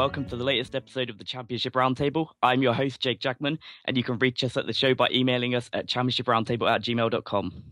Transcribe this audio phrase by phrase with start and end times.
[0.00, 2.28] welcome to the latest episode of the Championship Roundtable.
[2.42, 5.54] I'm your host, Jake Jackman, and you can reach us at the show by emailing
[5.54, 7.62] us at championshiproundtable at gmail.com.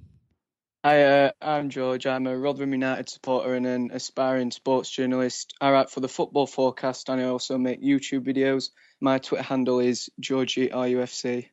[0.84, 2.06] Hi, uh, I'm George.
[2.06, 5.55] I'm a Rotherham United supporter and an aspiring sports journalist.
[5.59, 8.72] I write for the Football Forecast and I also make YouTube videos.
[9.00, 11.48] My Twitter handle is GeorgeyRUFC.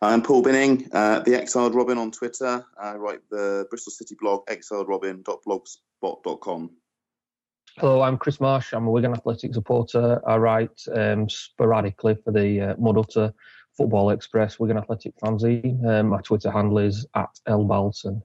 [0.00, 2.64] I'm Paul Binning, uh, the Exiled Robin on Twitter.
[2.80, 6.70] I write the Bristol City blog, exiledrobin.blogspot.com.
[7.78, 8.72] Hello, I'm Chris Marsh.
[8.72, 10.22] I'm a Wigan Athletic supporter.
[10.26, 13.34] I write um, sporadically for the uh, Mudhutter
[13.76, 15.84] Football Express Wigan Athletic fanzine.
[15.84, 18.22] Um, my Twitter handle is at lbalton.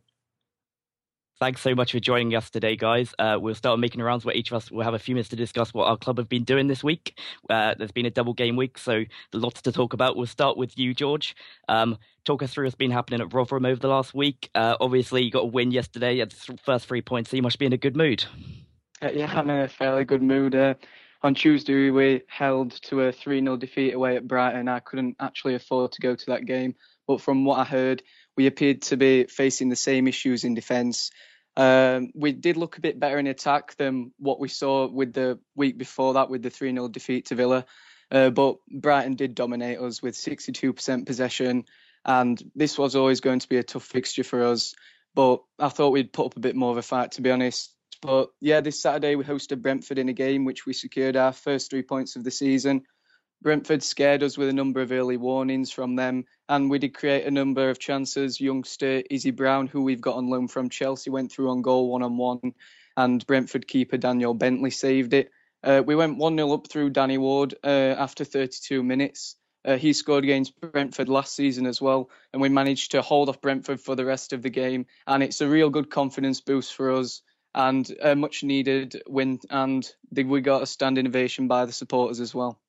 [1.37, 3.13] Thanks so much for joining us today, guys.
[3.19, 5.35] Uh, we'll start making rounds where each of us will have a few minutes to
[5.35, 7.19] discuss what our club have been doing this week.
[7.49, 10.15] Uh, there's been a double game week, so lots to talk about.
[10.15, 11.35] We'll start with you, George.
[11.67, 14.49] Um, talk us through what's been happening at Rotherham over the last week.
[14.55, 17.59] Uh, obviously, you got a win yesterday at the first three points, so you must
[17.59, 18.23] be in a good mood.
[19.01, 20.53] Uh, yeah, I'm in a fairly good mood.
[20.53, 20.75] Uh,
[21.23, 24.67] on Tuesday, we held to a 3 0 defeat away at Brighton.
[24.67, 26.75] I couldn't actually afford to go to that game,
[27.07, 28.03] but from what I heard,
[28.37, 31.09] we appeared to be facing the same issues in defence.
[31.57, 35.39] Um, we did look a bit better in attack than what we saw with the
[35.55, 37.65] week before that, with the 3 0 defeat to Villa.
[38.11, 41.65] Uh, but Brighton did dominate us with 62% possession,
[42.05, 44.75] and this was always going to be a tough fixture for us.
[45.15, 47.73] But I thought we'd put up a bit more of a fight, to be honest.
[48.01, 51.69] But yeah, this Saturday we hosted Brentford in a game which we secured our first
[51.69, 52.83] three points of the season.
[53.43, 57.25] Brentford scared us with a number of early warnings from them, and we did create
[57.25, 58.39] a number of chances.
[58.39, 62.03] Youngster Izzy Brown, who we've got on loan from Chelsea, went through on goal one
[62.03, 62.53] on one,
[62.97, 65.31] and Brentford keeper Daniel Bentley saved it.
[65.63, 69.35] Uh, we went 1 0 up through Danny Ward uh, after 32 minutes.
[69.63, 73.41] Uh, he scored against Brentford last season as well, and we managed to hold off
[73.41, 74.87] Brentford for the rest of the game.
[75.05, 77.21] And it's a real good confidence boost for us
[77.53, 79.39] and a much needed win.
[79.49, 82.59] And we got a standing ovation by the supporters as well.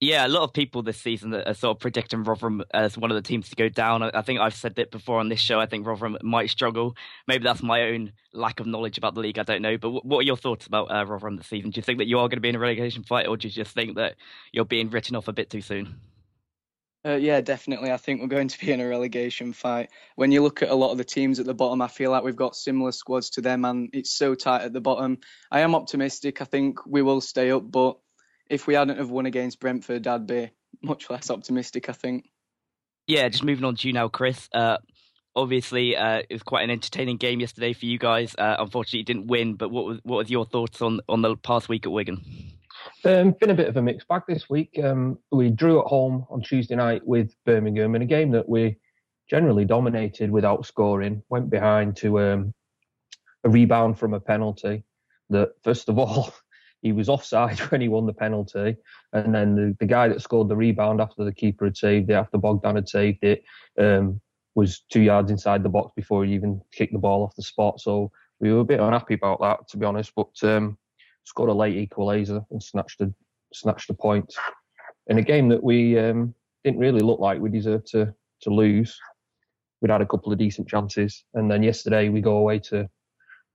[0.00, 3.14] Yeah, a lot of people this season are sort of predicting Rotherham as one of
[3.14, 4.02] the teams to go down.
[4.02, 5.60] I think I've said it before on this show.
[5.60, 6.96] I think Rotherham might struggle.
[7.28, 9.38] Maybe that's my own lack of knowledge about the league.
[9.38, 9.78] I don't know.
[9.78, 11.70] But what are your thoughts about uh, Rotherham this season?
[11.70, 13.46] Do you think that you are going to be in a relegation fight, or do
[13.46, 14.16] you just think that
[14.50, 16.00] you're being written off a bit too soon?
[17.04, 17.90] Uh, yeah, definitely.
[17.90, 19.90] I think we're going to be in a relegation fight.
[20.14, 22.22] When you look at a lot of the teams at the bottom, I feel like
[22.22, 25.18] we've got similar squads to them, and it's so tight at the bottom.
[25.50, 26.40] I am optimistic.
[26.40, 27.98] I think we will stay up, but
[28.48, 31.88] if we hadn't have won against Brentford, I'd be much less optimistic.
[31.88, 32.28] I think.
[33.08, 34.48] Yeah, just moving on to you now, Chris.
[34.54, 34.76] Uh,
[35.34, 38.36] obviously, uh, it was quite an entertaining game yesterday for you guys.
[38.38, 41.36] Uh, unfortunately, you didn't win, but what was what was your thoughts on on the
[41.36, 42.22] past week at Wigan?
[43.04, 44.78] Um, been a bit of a mixed bag this week.
[44.82, 48.76] Um, we drew at home on Tuesday night with Birmingham in a game that we
[49.28, 51.22] generally dominated without scoring.
[51.28, 52.54] Went behind to um,
[53.44, 54.84] a rebound from a penalty.
[55.30, 56.32] That first of all,
[56.82, 58.76] he was offside when he won the penalty,
[59.12, 62.14] and then the, the guy that scored the rebound after the keeper had saved it,
[62.14, 63.42] after Bogdan had saved it,
[63.78, 64.20] um,
[64.54, 67.80] was two yards inside the box before he even kicked the ball off the spot.
[67.80, 68.10] So
[68.40, 70.12] we were a bit unhappy about that, to be honest.
[70.14, 70.76] But um,
[71.24, 73.12] scored a late equaliser and snatched a
[73.52, 74.34] snatched a point
[75.08, 76.34] in a game that we um,
[76.64, 78.98] didn't really look like we deserved to to lose.
[79.80, 82.88] We'd had a couple of decent chances, and then yesterday we go away to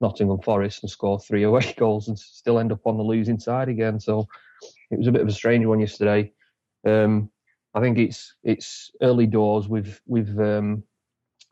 [0.00, 3.68] Nottingham Forest and score three away goals and still end up on the losing side
[3.68, 3.98] again.
[3.98, 4.28] So
[4.90, 6.32] it was a bit of a strange one yesterday.
[6.86, 7.30] Um,
[7.74, 9.68] I think it's it's early doors.
[9.68, 10.82] We've we've um,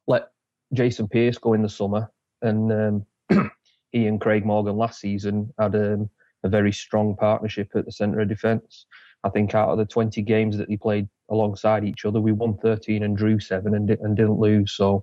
[0.06, 0.30] let
[0.72, 2.10] Jason Pearce go in the summer,
[2.42, 3.50] and um,
[3.96, 6.10] he and Craig Morgan last season had um,
[6.44, 8.86] a very strong partnership at the centre of defence.
[9.24, 12.58] I think out of the 20 games that they played alongside each other, we won
[12.58, 14.72] 13 and drew seven and, and didn't lose.
[14.72, 15.02] So,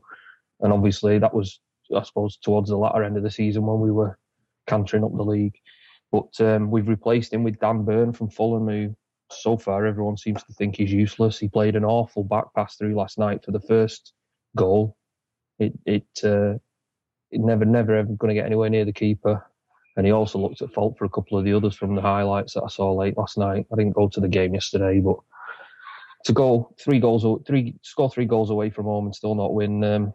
[0.62, 1.60] and obviously that was,
[1.96, 4.18] I suppose, towards the latter end of the season when we were
[4.68, 5.56] cantering up the league.
[6.12, 8.96] But um, we've replaced him with Dan Byrne from Fulham, who
[9.32, 11.40] so far everyone seems to think he's useless.
[11.40, 14.14] He played an awful back pass through last night for the first
[14.56, 14.96] goal.
[15.58, 16.60] It it uh,
[17.40, 19.46] never, never ever going to get anywhere near the keeper.
[19.96, 22.54] and he also looked at fault for a couple of the others from the highlights
[22.54, 23.66] that I saw late last night.
[23.72, 25.18] I didn't go to the game yesterday, but
[26.26, 29.84] to go three goals, three score three goals away from home and still not win
[29.84, 30.14] um,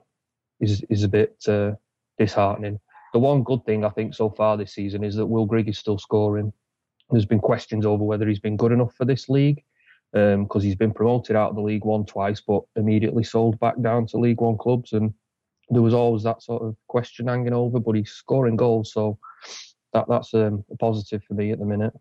[0.61, 1.73] is is a bit uh,
[2.19, 2.81] disheartening.
[3.13, 5.79] The one good thing I think so far this season is that Will Grigg is
[5.79, 6.53] still scoring.
[7.11, 9.63] There's been questions over whether he's been good enough for this league
[10.13, 13.81] because um, he's been promoted out of the League One twice, but immediately sold back
[13.81, 15.13] down to League One clubs, and
[15.71, 17.79] there was always that sort of question hanging over.
[17.81, 19.19] But he's scoring goals, so
[19.93, 21.95] that that's um, a positive for me at the minute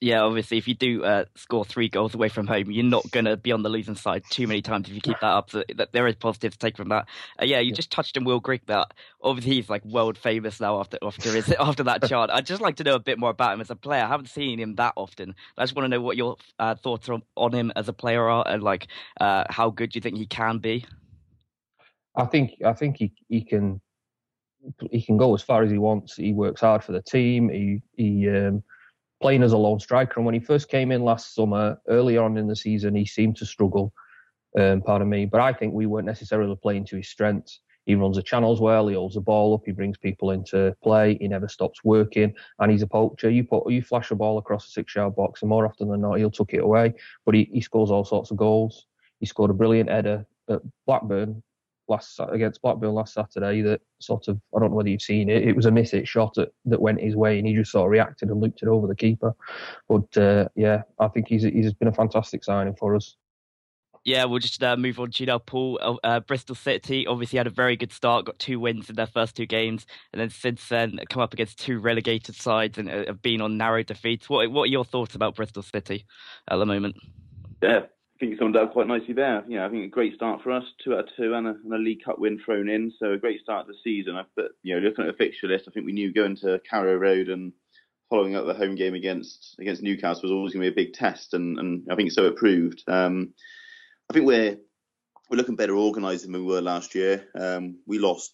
[0.00, 3.26] yeah, obviously, if you do uh, score three goals away from home, you're not going
[3.26, 5.50] to be on the losing side too many times if you keep that up.
[5.50, 7.06] So that there is positive to take from that.
[7.40, 8.62] Uh, yeah, you just touched on Will Grigg.
[8.66, 12.30] That obviously he's like world famous now after after his, after that chart.
[12.30, 14.02] I'd just like to know a bit more about him as a player.
[14.02, 15.34] I haven't seen him that often.
[15.58, 18.26] I just want to know what your uh, thoughts on, on him as a player
[18.26, 18.88] are, and like
[19.20, 20.86] uh, how good you think he can be.
[22.16, 23.80] I think I think he he can
[24.90, 26.16] he can go as far as he wants.
[26.16, 27.48] He works hard for the team.
[27.48, 28.28] He he.
[28.28, 28.62] Um,
[29.20, 30.14] playing as a lone striker.
[30.16, 33.36] And when he first came in last summer, early on in the season, he seemed
[33.36, 33.92] to struggle.
[34.58, 37.60] Um, pardon me, but I think we weren't necessarily playing to his strengths.
[37.86, 38.88] He runs the channels well.
[38.88, 39.62] He holds the ball up.
[39.64, 41.16] He brings people into play.
[41.20, 43.30] He never stops working, and he's a poacher.
[43.30, 46.18] You put you flash a ball across the six-yard box, and more often than not,
[46.18, 46.94] he'll tuck it away.
[47.24, 48.86] But he, he scores all sorts of goals.
[49.20, 51.42] He scored a brilliant header at Blackburn
[51.90, 55.46] last against Blackburn last Saturday that sort of I don't know whether you've seen it.
[55.46, 57.86] It was a miss it shot at, that went his way, and he just sort
[57.86, 59.34] of reacted and looped it over the keeper.
[59.88, 63.16] But uh, yeah, I think he's he's been a fantastic signing for us.
[64.02, 65.78] Yeah, we'll just uh, move on to you now, Paul.
[65.82, 69.06] Uh, uh, Bristol City obviously had a very good start, got two wins in their
[69.06, 73.04] first two games, and then since then come up against two relegated sides and uh,
[73.06, 74.30] have been on narrow defeats.
[74.30, 76.06] What what are your thoughts about Bristol City
[76.48, 76.96] at the moment?
[77.62, 77.80] Yeah,
[78.20, 79.42] think summed up quite nicely there.
[79.48, 81.50] You know, I think a great start for us, two out of two, and a,
[81.50, 82.92] and a League Cup win thrown in.
[82.98, 84.20] So a great start to the season.
[84.36, 86.96] But you know, looking at the fixture list, I think we knew going to Carrow
[86.96, 87.52] Road and
[88.10, 90.92] following up the home game against against Newcastle was always going to be a big
[90.92, 92.84] test, and, and I think so it proved.
[92.86, 93.32] Um,
[94.10, 94.58] I think we're
[95.30, 97.26] we're looking better organised than we were last year.
[97.34, 98.32] Um, we lost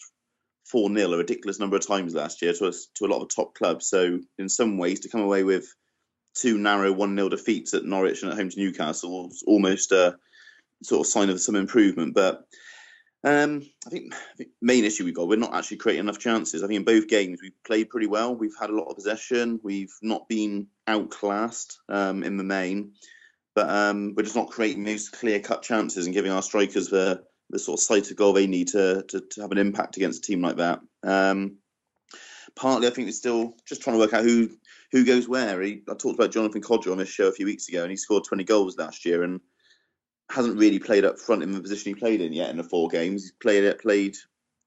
[0.64, 3.28] four 0 a ridiculous number of times last year to us, to a lot of
[3.28, 3.88] top clubs.
[3.88, 5.72] So in some ways, to come away with
[6.36, 10.16] two narrow 1 0 defeats at Norwich and at home to Newcastle was almost a
[10.82, 12.14] sort of sign of some improvement.
[12.14, 12.44] But
[13.24, 16.62] um, I think the main issue we've got, we're not actually creating enough chances.
[16.62, 18.34] I think in both games we've played pretty well.
[18.34, 19.60] We've had a lot of possession.
[19.62, 22.92] We've not been outclassed um, in the main,
[23.54, 27.24] but um, we're just not creating those clear cut chances and giving our strikers the,
[27.50, 30.24] the sort of sight of goal they need to, to, to have an impact against
[30.24, 30.80] a team like that.
[31.02, 31.56] Um,
[32.54, 34.50] partly, I think we're still just trying to work out who
[34.92, 35.60] who goes where.
[35.62, 37.96] He, I talked about Jonathan Kodjia on this show a few weeks ago, and he
[37.96, 39.40] scored 20 goals last year and
[40.30, 42.88] hasn't really played up front in the position he played in yet in the four
[42.88, 43.22] games.
[43.22, 44.16] He's played played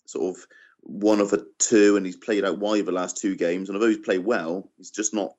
[0.05, 0.45] sort of
[0.81, 3.69] one of a two, and he's played out wide the last two games.
[3.69, 5.33] And although he's played well, he's just not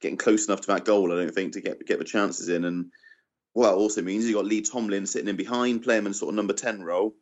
[0.00, 1.12] getting close enough to that goal.
[1.12, 2.64] I don't think to get get the chances in.
[2.64, 2.90] And
[3.54, 6.36] well, also means is you got Lee Tomlin sitting in behind, playing in sort of
[6.36, 7.14] number 10 role.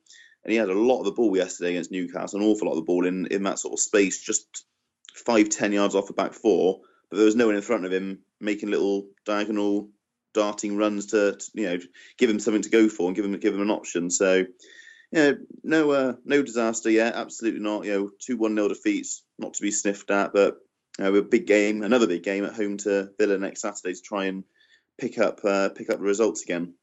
[0.43, 2.79] And he had a lot of the ball yesterday against Newcastle, an awful lot of
[2.79, 4.65] the ball in, in that sort of space, just
[5.15, 6.81] five, ten yards off the back four
[7.11, 9.89] but there was no one in front of him making little diagonal
[10.33, 11.79] darting runs to, to, you know
[12.17, 14.11] give him something to go for and give him give him an option.
[14.11, 14.45] So
[15.13, 15.33] yeah,
[15.65, 17.85] no uh, no disaster yet, absolutely not.
[17.85, 20.59] You know, two one nil defeats, not to be sniffed at, but
[21.01, 24.27] uh, a big game, another big game at home to Villa next Saturday to try
[24.27, 24.45] and
[24.99, 26.75] pick up uh, pick up the results again.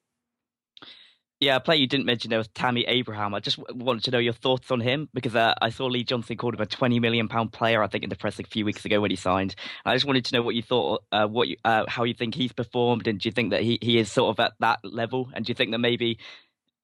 [1.39, 3.35] Yeah, a player you didn't mention there was Tammy Abraham.
[3.35, 6.35] I just wanted to know your thoughts on him because uh, I saw Lee Johnson
[6.35, 7.83] called him a twenty million pound player.
[7.83, 9.55] I think in the press a few weeks ago when he signed.
[9.85, 12.33] I just wanted to know what you thought, uh, what you, uh, how you think
[12.33, 15.29] he's performed, and do you think that he, he is sort of at that level?
[15.35, 16.17] And do you think that maybe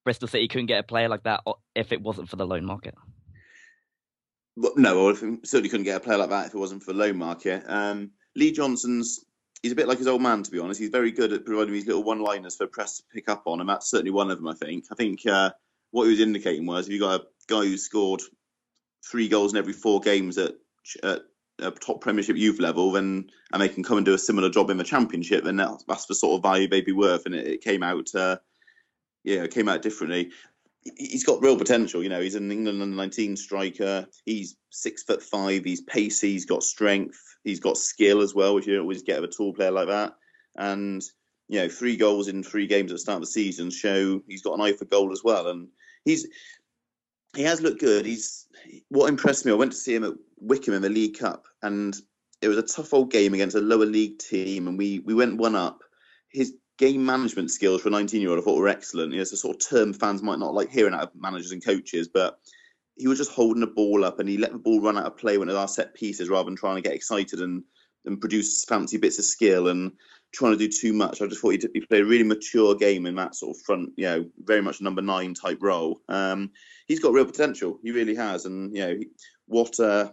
[0.04, 1.42] Bristol City couldn't get a player like that
[1.74, 2.94] if it wasn't for the loan market?
[4.56, 7.64] No, certainly couldn't get a player like that if it wasn't for the loan market.
[7.66, 9.20] Um, Lee Johnson's
[9.64, 10.80] he's a bit like his old man, to be honest.
[10.80, 13.70] He's very good at providing these little one-liners for press to pick up on, and
[13.70, 14.48] that's certainly one of them.
[14.48, 14.86] I think.
[14.92, 15.52] I think uh,
[15.92, 18.22] what he was indicating was if you've got a guy who scored
[19.10, 20.54] three goals in every four games at,
[21.02, 21.22] at
[21.60, 24.70] a top Premiership youth level, then and they can come and do a similar job
[24.70, 27.26] in the Championship, then that's the sort of value they'd be worth.
[27.26, 28.38] And it, it came out, uh,
[29.24, 30.32] yeah, it came out differently.
[30.98, 32.22] He's got real potential, you know.
[32.22, 34.06] He's an England under 19 striker.
[34.26, 35.64] He's six foot five.
[35.64, 36.34] He's pacey.
[36.34, 39.28] He's got strength he's got skill as well, which you don't always get of a
[39.28, 40.16] tall player like that.
[40.56, 41.04] And
[41.50, 44.42] you know, three goals in three games at the start of the season show he's
[44.42, 45.48] got an eye for goal as well.
[45.48, 45.68] And
[46.06, 46.28] he's
[47.36, 48.06] he has looked good.
[48.06, 48.48] He's
[48.90, 49.52] what impressed me.
[49.52, 51.96] I went to see him at Wycombe in the League Cup, and
[52.42, 55.38] it was a tough old game against a lower league team, and we we went
[55.38, 55.82] one up.
[56.30, 59.12] His game management skills for a 19 year old I thought were excellent.
[59.12, 61.52] You know, it's a sort of term fans might not like hearing out of managers
[61.52, 62.40] and coaches, but
[62.96, 65.18] he was just holding the ball up and he let the ball run out of
[65.18, 67.64] play when it was our set pieces rather than trying to get excited and
[68.06, 69.94] and produce fancy bits of skill and
[70.34, 71.22] trying to do too much.
[71.22, 74.06] I just thought he, played a really mature game in that sort of front, you
[74.06, 76.02] know, very much number nine type role.
[76.10, 76.52] Um,
[76.88, 77.80] he's got real potential.
[77.82, 79.00] He really has, and you know
[79.46, 80.12] what uh,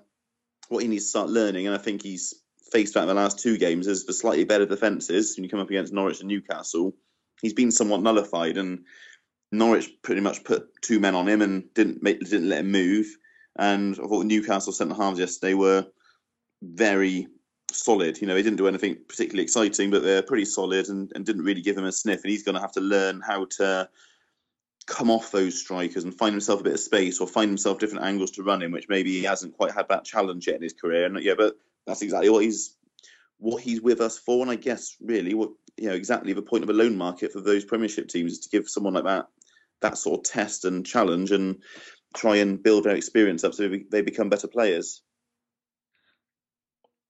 [0.68, 1.66] what he needs to start learning.
[1.66, 2.34] And I think he's
[2.70, 5.36] faced that in the last two games as the slightly better defences.
[5.36, 6.94] When you come up against Norwich and Newcastle,
[7.40, 8.84] he's been somewhat nullified and
[9.52, 13.06] Norwich pretty much put two men on him and didn't make, didn't let him move.
[13.58, 15.86] And I thought Newcastle centre halves yesterday were
[16.62, 17.26] very
[17.72, 18.20] solid.
[18.20, 21.44] You know, he didn't do anything particularly exciting, but they're pretty solid and, and didn't
[21.44, 22.22] really give him a sniff.
[22.22, 23.88] And he's going to have to learn how to
[24.86, 28.04] come off those strikers and find himself a bit of space or find himself different
[28.04, 30.72] angles to run in, which maybe he hasn't quite had that challenge yet in his
[30.72, 31.06] career.
[31.06, 31.56] And yeah, but
[31.86, 32.76] that's exactly what he's
[33.38, 34.42] what he's with us for.
[34.42, 37.40] And I guess really what you know exactly the point of a loan market for
[37.40, 39.26] those Premiership teams is to give someone like that
[39.80, 41.62] that sort of test and challenge and
[42.14, 45.02] try and build their experience up so they become better players.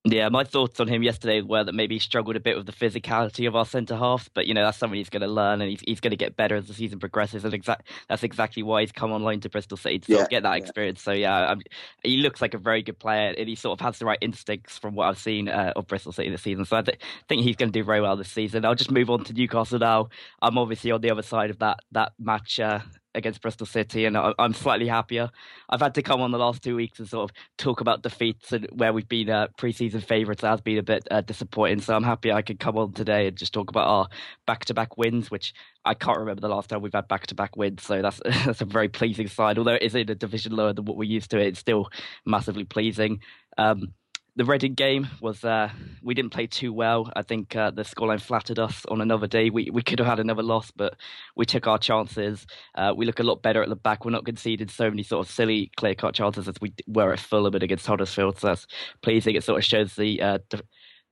[0.04, 2.72] Yeah, my thoughts on him yesterday were that maybe he struggled a bit with the
[2.72, 5.70] physicality of our centre halves, but you know that's something he's going to learn and
[5.70, 7.44] he's, he's going to get better as the season progresses.
[7.44, 10.42] And exact that's exactly why he's come on loan to Bristol City to yeah, get
[10.44, 10.62] that yeah.
[10.62, 11.02] experience.
[11.02, 11.60] So yeah, I'm,
[12.02, 14.78] he looks like a very good player and he sort of has the right instincts
[14.78, 16.64] from what I've seen uh, of Bristol City this season.
[16.64, 18.64] So I th- think he's going to do very well this season.
[18.64, 20.08] I'll just move on to Newcastle now.
[20.40, 22.80] I'm obviously on the other side of that that match uh,
[23.14, 25.30] against Bristol City, and I'm slightly happier.
[25.68, 28.52] I've had to come on the last two weeks and sort of talk about defeats
[28.52, 30.42] and where we've been uh, preseason favourites.
[30.42, 33.36] Has been a bit uh, disappointing, so I'm happy I could come on today and
[33.36, 34.08] just talk about our
[34.46, 35.52] back-to-back wins, which
[35.84, 37.82] I can't remember the last time we've had back-to-back wins.
[37.82, 39.58] So that's that's a very pleasing sign.
[39.58, 41.88] Although it is in a division lower than what we're used to, it's still
[42.24, 43.20] massively pleasing.
[43.58, 43.92] Um,
[44.40, 45.68] the Reading game was uh,
[46.02, 47.12] we didn't play too well.
[47.14, 49.50] I think uh, the scoreline flattered us on another day.
[49.50, 50.96] We we could have had another loss, but
[51.36, 52.46] we took our chances.
[52.74, 54.02] Uh, we look a lot better at the back.
[54.02, 57.20] We're not conceding so many sort of silly clear cut chances as we were at
[57.20, 58.38] Fulham and against Huddersfield.
[58.38, 58.66] So that's
[59.02, 59.34] pleasing.
[59.34, 60.38] It sort of shows the uh,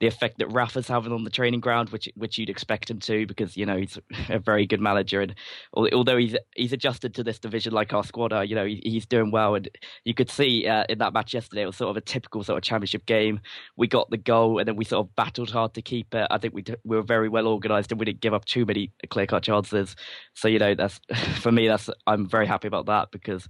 [0.00, 3.26] the effect that Rafa's having on the training ground, which which you'd expect him to,
[3.26, 5.34] because you know he's a very good manager, and
[5.74, 9.06] although he's he's adjusted to this division like our squad are, you know he, he's
[9.06, 9.68] doing well, and
[10.04, 12.58] you could see uh, in that match yesterday it was sort of a typical sort
[12.58, 13.40] of championship game.
[13.76, 16.26] We got the goal, and then we sort of battled hard to keep it.
[16.30, 18.92] I think we we were very well organised, and we didn't give up too many
[19.10, 19.96] clear cut chances.
[20.34, 21.00] So you know that's
[21.40, 23.48] for me that's I'm very happy about that because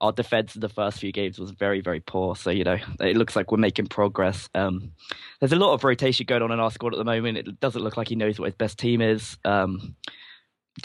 [0.00, 2.34] our defense in the first few games was very, very poor.
[2.34, 4.48] So, you know, it looks like we're making progress.
[4.54, 4.92] Um,
[5.40, 7.38] there's a lot of rotation going on in our squad at the moment.
[7.38, 9.36] It doesn't look like he knows what his best team is.
[9.44, 9.94] Um,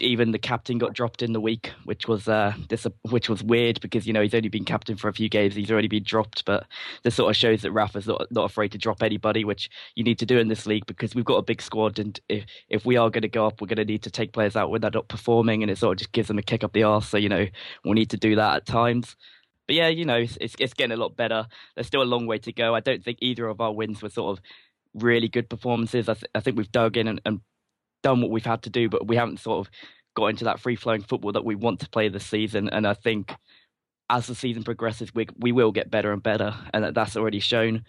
[0.01, 2.53] even the captain got dropped in the week, which was uh,
[3.09, 5.55] which was weird because you know he's only been captain for a few games.
[5.55, 6.65] He's already been dropped, but
[7.03, 10.19] this sort of shows that Rafa's not not afraid to drop anybody, which you need
[10.19, 12.97] to do in this league because we've got a big squad, and if if we
[12.97, 14.91] are going to go up, we're going to need to take players out when they're
[14.91, 17.07] not performing, and it sort of just gives them a kick up the arse.
[17.07, 17.47] So you know
[17.83, 19.15] we'll need to do that at times.
[19.67, 21.47] But yeah, you know it's it's getting a lot better.
[21.75, 22.75] There's still a long way to go.
[22.75, 24.43] I don't think either of our wins were sort of
[24.93, 26.09] really good performances.
[26.09, 27.41] I, th- I think we've dug in and, and
[28.05, 29.71] done what we've had to do, but we haven't sort of
[30.15, 32.69] got into that free flowing football that we want to play this season.
[32.69, 33.33] And I think
[34.12, 37.83] as the season progresses, we we will get better and better, and that's already shown.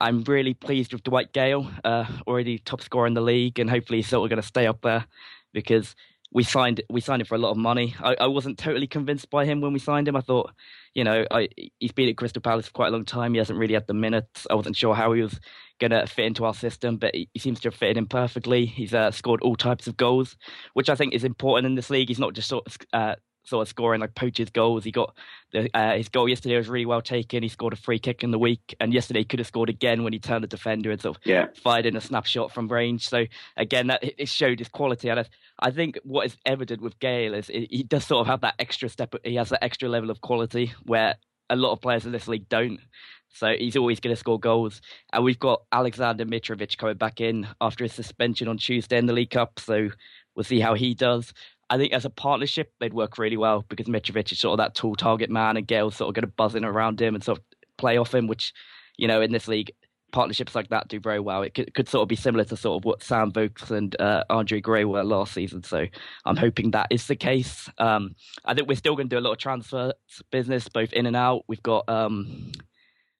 [0.00, 3.98] I'm really pleased with Dwight Gayle, uh, already top scorer in the league, and hopefully
[4.00, 5.06] he's sort of going to stay up there
[5.52, 5.94] because
[6.34, 7.94] we signed we signed him for a lot of money.
[8.00, 10.16] I, I wasn't totally convinced by him when we signed him.
[10.16, 10.52] I thought,
[10.94, 11.48] you know, I,
[11.78, 13.34] he's been at Crystal Palace for quite a long time.
[13.34, 14.46] He hasn't really had the minutes.
[14.50, 15.38] I wasn't sure how he was
[15.78, 18.66] going to fit into our system, but he, he, seems to have fitted in perfectly.
[18.66, 20.36] He's uh, scored all types of goals,
[20.74, 22.08] which I think is important in this league.
[22.08, 24.84] He's not just sort of uh, sort of scoring like poacher's goals.
[24.84, 25.16] He got
[25.52, 27.42] the, uh, his goal yesterday was really well taken.
[27.42, 30.04] He scored a free kick in the week, and yesterday he could have scored again
[30.04, 31.46] when he turned the defender and sort of yeah.
[31.62, 33.08] fired in a snapshot from range.
[33.08, 35.08] So again, that it showed his quality.
[35.08, 35.24] And I,
[35.62, 38.88] I think what is evident with Gayle is he does sort of have that extra
[38.88, 39.14] step.
[39.24, 41.14] He has that extra level of quality where
[41.48, 42.80] a lot of players in this league don't.
[43.28, 44.82] So he's always going to score goals.
[45.12, 49.12] And we've got Alexander Mitrovic coming back in after his suspension on Tuesday in the
[49.12, 49.60] League Cup.
[49.60, 49.88] So
[50.34, 51.32] we'll see how he does.
[51.70, 54.74] I think as a partnership, they'd work really well because Mitrovic is sort of that
[54.74, 57.38] tall target man, and Gayle's sort of going to buzz in around him and sort
[57.38, 57.44] of
[57.78, 58.52] play off him, which,
[58.98, 59.72] you know, in this league,
[60.12, 61.42] partnerships like that do very well.
[61.42, 64.24] It could, could sort of be similar to sort of what Sam Vokes and uh,
[64.30, 65.62] Andre Gray were last season.
[65.64, 65.86] So
[66.24, 67.68] I'm hoping that is the case.
[67.78, 68.14] Um,
[68.44, 69.92] I think we're still going to do a lot of transfer
[70.30, 71.44] business, both in and out.
[71.48, 72.52] We've got um,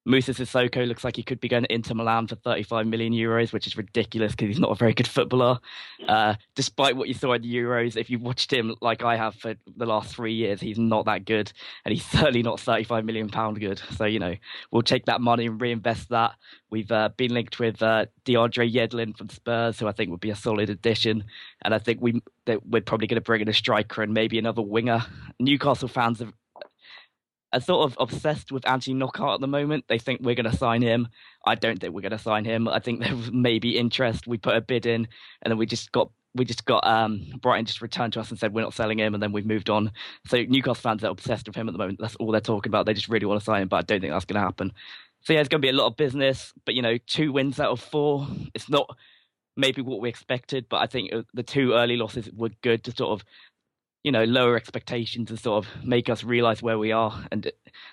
[0.04, 3.52] Moussa Sissoko looks like he could be going to Inter Milan for 35 million euros,
[3.52, 5.61] which is ridiculous because he's not a very good footballer.
[6.09, 9.37] Uh, despite what you saw in the Euros, if you watched him like I have
[9.37, 11.52] for the last three years, he's not that good,
[11.85, 13.80] and he's certainly not 35 million pound good.
[13.97, 14.35] So you know,
[14.71, 16.35] we'll take that money and reinvest that.
[16.71, 20.30] We've uh, been linked with uh, DeAndre Yedlin from Spurs, who I think would be
[20.30, 21.25] a solid addition,
[21.62, 24.38] and I think we that we're probably going to bring in a striker and maybe
[24.38, 25.04] another winger.
[25.38, 26.32] Newcastle fans have
[27.52, 29.85] are sort of obsessed with Anthony Knockaert at the moment.
[29.88, 31.09] They think we're going to sign him.
[31.44, 32.68] I don't think we're going to sign him.
[32.68, 34.26] I think there may be interest.
[34.26, 35.09] We put a bid in,
[35.42, 38.38] and then we just got we just got um, Brighton just returned to us and
[38.38, 39.92] said we're not selling him, and then we've moved on.
[40.26, 41.99] So Newcastle fans are obsessed with him at the moment.
[42.00, 42.87] That's all they're talking about.
[42.87, 44.73] They just really want to sign him, but I don't think that's going to happen.
[45.21, 46.52] So yeah, it's going to be a lot of business.
[46.64, 48.26] But you know, two wins out of four.
[48.54, 48.97] It's not
[49.56, 52.92] maybe what we expected, but I think uh, the two early losses were good to
[52.92, 53.26] sort of
[54.04, 57.25] you know, lower expectations and sort of make us realize where we are.
[57.30, 57.50] And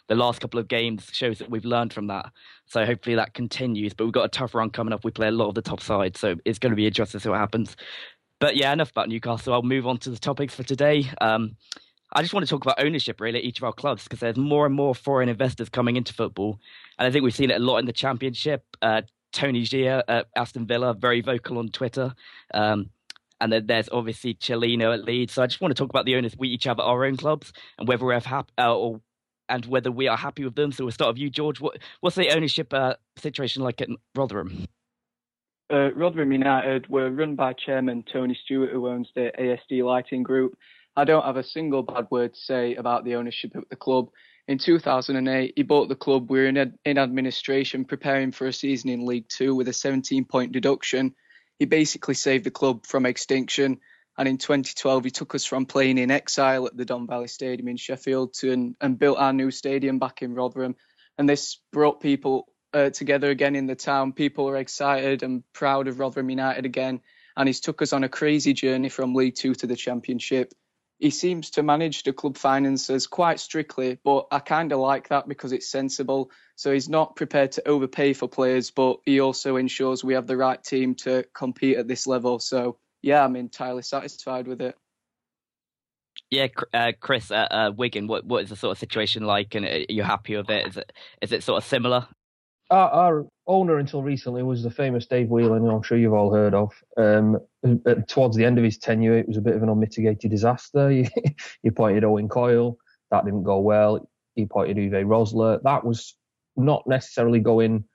[0.07, 2.31] the last couple of games shows that we've learned from that.
[2.65, 3.93] So hopefully that continues.
[3.93, 5.03] But we've got a tough run coming up.
[5.03, 7.23] We play a lot of the top side so it's going to be interesting to
[7.23, 7.75] see what happens.
[8.39, 9.53] But yeah, enough about Newcastle.
[9.53, 11.09] I'll move on to the topics for today.
[11.21, 11.57] Um,
[12.13, 14.37] I just want to talk about ownership really at each of our clubs because there's
[14.37, 16.59] more and more foreign investors coming into football,
[16.97, 18.63] and I think we've seen it a lot in the Championship.
[18.81, 22.15] Uh, Tony Xia at Aston Villa, very vocal on Twitter.
[22.53, 22.89] Um,
[23.41, 25.33] and then there's obviously Cellino at Leeds.
[25.33, 27.53] So I just want to talk about the owners we each have our own clubs
[27.77, 29.01] and whether we're happy uh, or
[29.47, 30.71] and whether we are happy with them.
[30.71, 31.59] So we'll start with you, George.
[31.59, 34.65] What, what's the ownership uh, situation like at Rotherham?
[35.71, 40.57] Uh, Rotherham United were run by Chairman Tony Stewart, who owns the ASD Lighting Group.
[40.95, 44.09] I don't have a single bad word to say about the ownership of the club.
[44.47, 46.29] In 2008, he bought the club.
[46.29, 50.25] We were in, in administration, preparing for a season in League Two with a 17
[50.25, 51.13] point deduction
[51.59, 53.79] he basically saved the club from extinction.
[54.17, 57.67] And in 2012, he took us from playing in exile at the Don Valley Stadium
[57.67, 60.75] in Sheffield to and, and built our new stadium back in Rotherham.
[61.17, 64.13] And this brought people uh, together again in the town.
[64.13, 67.01] People are excited and proud of Rotherham United again.
[67.35, 70.53] And he's took us on a crazy journey from League Two to the Championship
[70.99, 75.27] he seems to manage the club finances quite strictly, but I kind of like that
[75.27, 76.29] because it's sensible.
[76.57, 80.35] So he's not prepared to overpay for players, but he also ensures we have the
[80.35, 82.39] right team to compete at this level.
[82.39, 84.75] So yeah, I'm entirely satisfied with it.
[86.29, 89.65] Yeah, uh, Chris, uh, uh, Wigan, what what is the sort of situation like, and
[89.65, 90.67] are you happy with it?
[90.67, 92.07] Is it is it sort of similar?
[92.69, 96.31] Our, our owner until recently was the famous Dave Whelan, who I'm sure you've all
[96.31, 96.71] heard of.
[96.97, 97.39] Um,
[98.07, 100.89] towards the end of his tenure, it was a bit of an unmitigated disaster.
[100.91, 101.09] he,
[101.67, 102.77] appointed Owen Coyle,
[103.09, 104.07] that didn't go well.
[104.35, 106.15] He appointed Uwe Rosler, that was
[106.55, 107.85] not necessarily going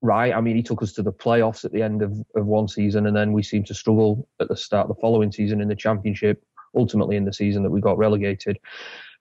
[0.00, 0.32] right.
[0.32, 3.06] I mean, he took us to the playoffs at the end of, of one season,
[3.06, 5.74] and then we seemed to struggle at the start of the following season in the
[5.74, 6.44] championship.
[6.76, 8.58] Ultimately, in the season that we got relegated,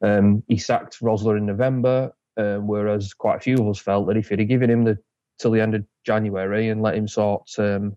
[0.02, 2.12] um, he sacked Rosler in November.
[2.36, 4.98] Um, whereas quite a few of us felt that if you'd have given him the
[5.40, 7.96] till the end of January and let him sort um,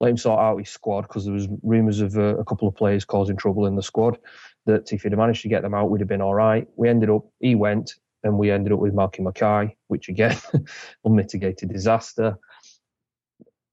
[0.00, 2.76] let him sort out his squad because there was rumours of uh, a couple of
[2.76, 4.18] players causing trouble in the squad.
[4.66, 6.68] That if he'd have managed to get them out, we'd have been all right.
[6.76, 10.36] We ended up, he went, and we ended up with Malky Mackay, which again,
[11.04, 12.36] unmitigated disaster.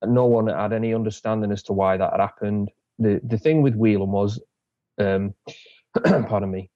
[0.04, 2.72] No one had any understanding as to why that had happened.
[2.98, 4.40] The the thing with Whelan was,
[5.00, 5.34] um,
[6.04, 6.70] pardon me,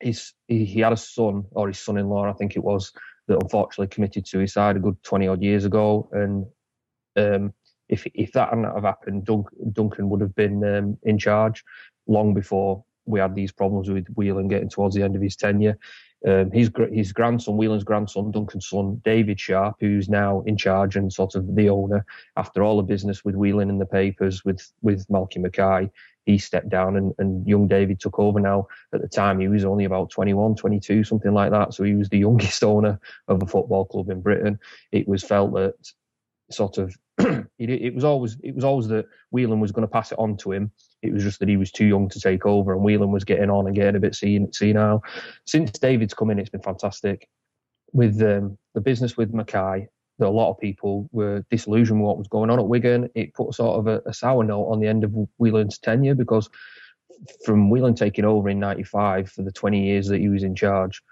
[0.00, 2.92] he's, he, he had a son, or his son in law, I think it was,
[3.28, 6.08] that unfortunately committed suicide a good 20 odd years ago.
[6.12, 6.46] And
[7.16, 7.52] um,
[7.88, 11.64] if if that hadn't have happened, Duncan, Duncan would have been um, in charge
[12.06, 15.78] long before we had these problems with Whelan getting towards the end of his tenure.
[16.26, 21.12] Um, his his grandson, Whelan's grandson, Duncan's son, David Sharpe, who's now in charge and
[21.12, 22.04] sort of the owner
[22.36, 25.90] after all the business with Whelan in the papers with with Malky Mackay,
[26.26, 28.66] he stepped down and, and young David took over now.
[28.92, 31.72] At the time, he was only about 21, 22, something like that.
[31.72, 34.58] So he was the youngest owner of a football club in Britain.
[34.92, 35.74] It was felt that
[36.50, 40.12] sort of it, it, was always it was always that Whelan was going to pass
[40.12, 40.70] it on to him.
[41.02, 43.50] It was just that he was too young to take over, and Whelan was getting
[43.50, 45.02] on and getting a bit seen senile.
[45.46, 47.28] Since David's come in, it's been fantastic.
[47.92, 52.18] With um, the business with Mackay, that a lot of people were disillusioned with what
[52.18, 53.08] was going on at Wigan.
[53.14, 56.48] It put sort of a, a sour note on the end of Whelan's tenure because
[57.44, 61.02] from Whelan taking over in '95 for the 20 years that he was in charge,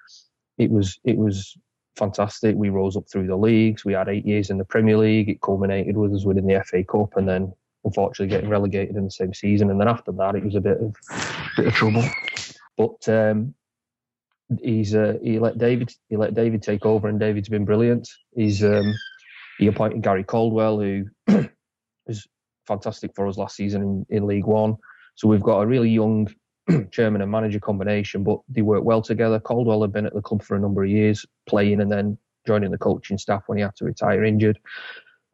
[0.58, 1.56] it was it was
[1.96, 2.56] fantastic.
[2.56, 3.84] We rose up through the leagues.
[3.84, 5.28] We had eight years in the Premier League.
[5.28, 7.52] It culminated with us winning the FA Cup, and then
[7.84, 9.70] unfortunately getting relegated in the same season.
[9.70, 10.94] And then after that, it was a bit of
[11.56, 12.04] bit of trouble.
[12.76, 13.54] But um,
[14.62, 18.09] he's uh, he let David he let David take over, and David's been brilliant.
[18.35, 18.94] He's um,
[19.59, 21.04] he appointed Gary Caldwell, who
[22.07, 22.26] was
[22.66, 24.76] fantastic for us last season in, in League One.
[25.16, 26.28] So we've got a really young
[26.90, 29.38] chairman and manager combination, but they work well together.
[29.38, 32.70] Caldwell had been at the club for a number of years, playing and then joining
[32.70, 34.59] the coaching staff when he had to retire injured.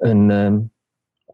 [0.01, 0.71] And um,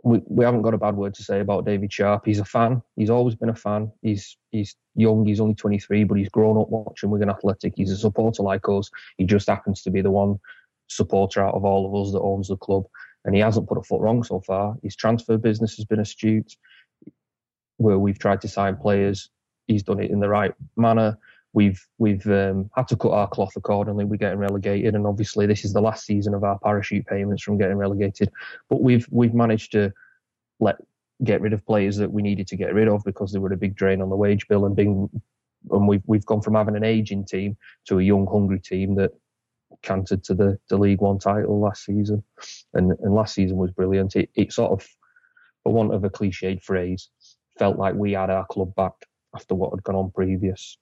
[0.07, 2.27] we, we haven't got a bad word to say about David Sharpe.
[2.27, 2.81] He's a fan.
[2.95, 3.91] He's always been a fan.
[4.03, 5.27] He's he's young.
[5.27, 7.73] He's only 23, but he's grown up watching Wigan Athletic.
[7.77, 8.89] He's a supporter like us.
[9.19, 10.39] He just happens to be the one
[10.87, 12.85] supporter out of all of us that owns the club,
[13.25, 14.77] and he hasn't put a foot wrong so far.
[14.81, 16.55] His transfer business has been astute,
[17.79, 19.29] where we've tried to sign players.
[19.67, 21.19] He's done it in the right manner.
[21.57, 24.05] We've we've um, had to cut our cloth accordingly.
[24.05, 27.57] We're getting relegated, and obviously this is the last season of our parachute payments from
[27.57, 28.31] getting relegated.
[28.69, 29.91] But we've we've managed to
[30.61, 30.77] let
[31.25, 33.57] get rid of players that we needed to get rid of because they were a
[33.57, 35.09] big drain on the wage bill, and being
[35.71, 39.13] and we've we've gone from having an aging team to a young, hungry team that
[39.83, 42.23] cantered to the, the League One title last season,
[42.75, 44.15] and and last season was brilliant.
[44.15, 44.87] It it sort of,
[45.63, 47.09] for want of a cliched phrase,
[47.59, 48.93] felt like we had our club back
[49.35, 50.77] after what had gone on previous.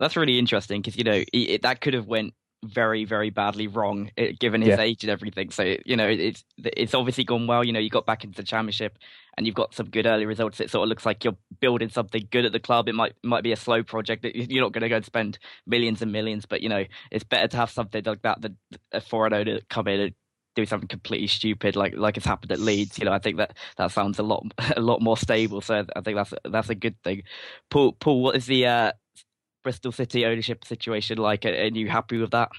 [0.00, 4.10] That's really interesting because you know it, that could have went very very badly wrong
[4.16, 4.80] eh, given his yeah.
[4.80, 5.50] age and everything.
[5.50, 7.64] So you know it's it's obviously gone well.
[7.64, 8.98] You know you got back into the championship
[9.36, 10.60] and you've got some good early results.
[10.60, 12.88] It sort of looks like you're building something good at the club.
[12.88, 14.24] It might might be a slow project.
[14.24, 17.48] You're not going to go and spend millions and millions, but you know it's better
[17.48, 18.56] to have something like that than
[18.92, 20.14] a foreign owner come in and
[20.54, 22.98] do something completely stupid like like it's happened at Leeds.
[22.98, 24.44] You know, I think that that sounds a lot
[24.76, 25.60] a lot more stable.
[25.60, 27.22] So I think that's that's a good thing.
[27.70, 28.92] Paul, Paul, what is the uh,
[29.64, 31.44] Bristol City ownership situation like?
[31.44, 32.50] Are you happy with that?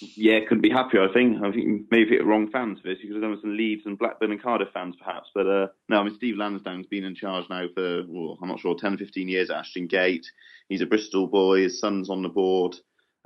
[0.00, 1.08] Yeah, couldn't be happier.
[1.08, 1.42] I think.
[1.42, 2.98] I think maybe hit wrong fans for this.
[3.00, 5.30] You could have done with some Leeds and Blackburn and Cardiff fans, perhaps.
[5.34, 8.60] But uh, no, I mean Steve Lansdown's been in charge now for well, I'm not
[8.60, 10.26] sure 10, 15 years at Ashton Gate.
[10.68, 11.62] He's a Bristol boy.
[11.62, 12.76] His son's on the board.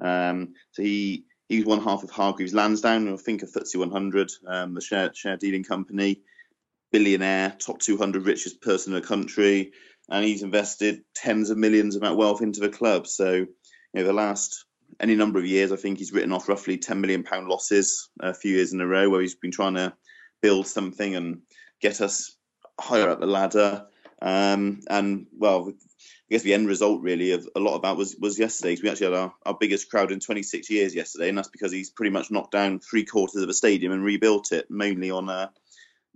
[0.01, 4.75] Um, so he he's one half of Hargreaves Lansdown, I think of FTSE 100, um,
[4.75, 6.21] the share share dealing company.
[6.91, 9.73] Billionaire, top 200 richest person in the country
[10.09, 13.07] and he's invested tens of millions of that wealth into the club.
[13.07, 13.47] So, you
[13.95, 14.65] know, the last
[15.01, 18.35] any number of years, I think he's written off roughly 10 million pound losses a
[18.35, 19.93] few years in a row, where he's been trying to
[20.41, 21.43] build something and
[21.81, 22.37] get us
[22.81, 23.87] higher up the ladder.
[24.21, 25.75] Um, and well, I
[26.31, 28.77] guess the end result really of a lot of that was was yesterday.
[28.83, 31.91] We actually had our, our biggest crowd in 26 years yesterday, and that's because he's
[31.91, 35.49] pretty much knocked down three quarters of a stadium and rebuilt it, mainly on uh,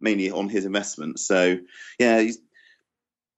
[0.01, 1.21] mainly on his investment.
[1.21, 1.59] So
[1.99, 2.39] yeah, he's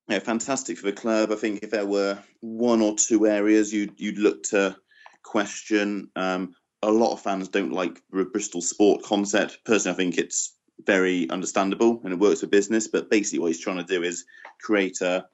[0.08, 1.32] yeah, fantastic for the club.
[1.32, 4.76] I think if there were one or two areas you'd you'd look to
[5.22, 9.58] question, um, a lot of fans don't like the Bristol sport concept.
[9.64, 12.88] Personally, I think it's very understandable and it works for business.
[12.88, 14.24] But basically, what he's trying to do is
[14.60, 15.26] create a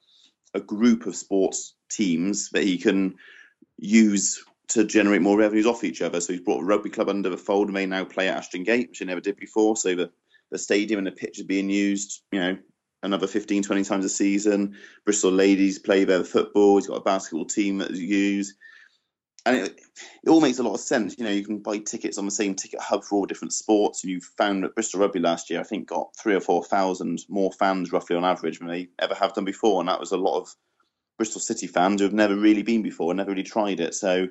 [0.55, 3.15] a group of sports teams that he can
[3.79, 6.21] use to generate more revenues off each other.
[6.21, 8.89] So he's brought rugby club under the fold and they now play at Ashton Gate,
[8.89, 9.77] which he never did before.
[9.77, 10.11] So the,
[10.51, 12.59] the stadium and the pitch is being used, you know,
[13.03, 14.77] another 15, 20 times a season.
[15.05, 16.77] Bristol ladies play their football.
[16.77, 18.55] He's got a basketball team that you use.
[19.47, 19.81] And it,
[20.23, 21.17] it, all makes a lot of sense.
[21.17, 24.05] You know, you can buy tickets on the same ticket hub for all different sports.
[24.05, 27.51] And you found that Bristol Rugby last year, I think, got three or 4,000 more
[27.53, 29.81] fans roughly on average than they ever have done before.
[29.81, 30.55] And that was a lot of
[31.17, 33.95] Bristol City fans who have never really been before and never really tried it.
[33.95, 34.29] So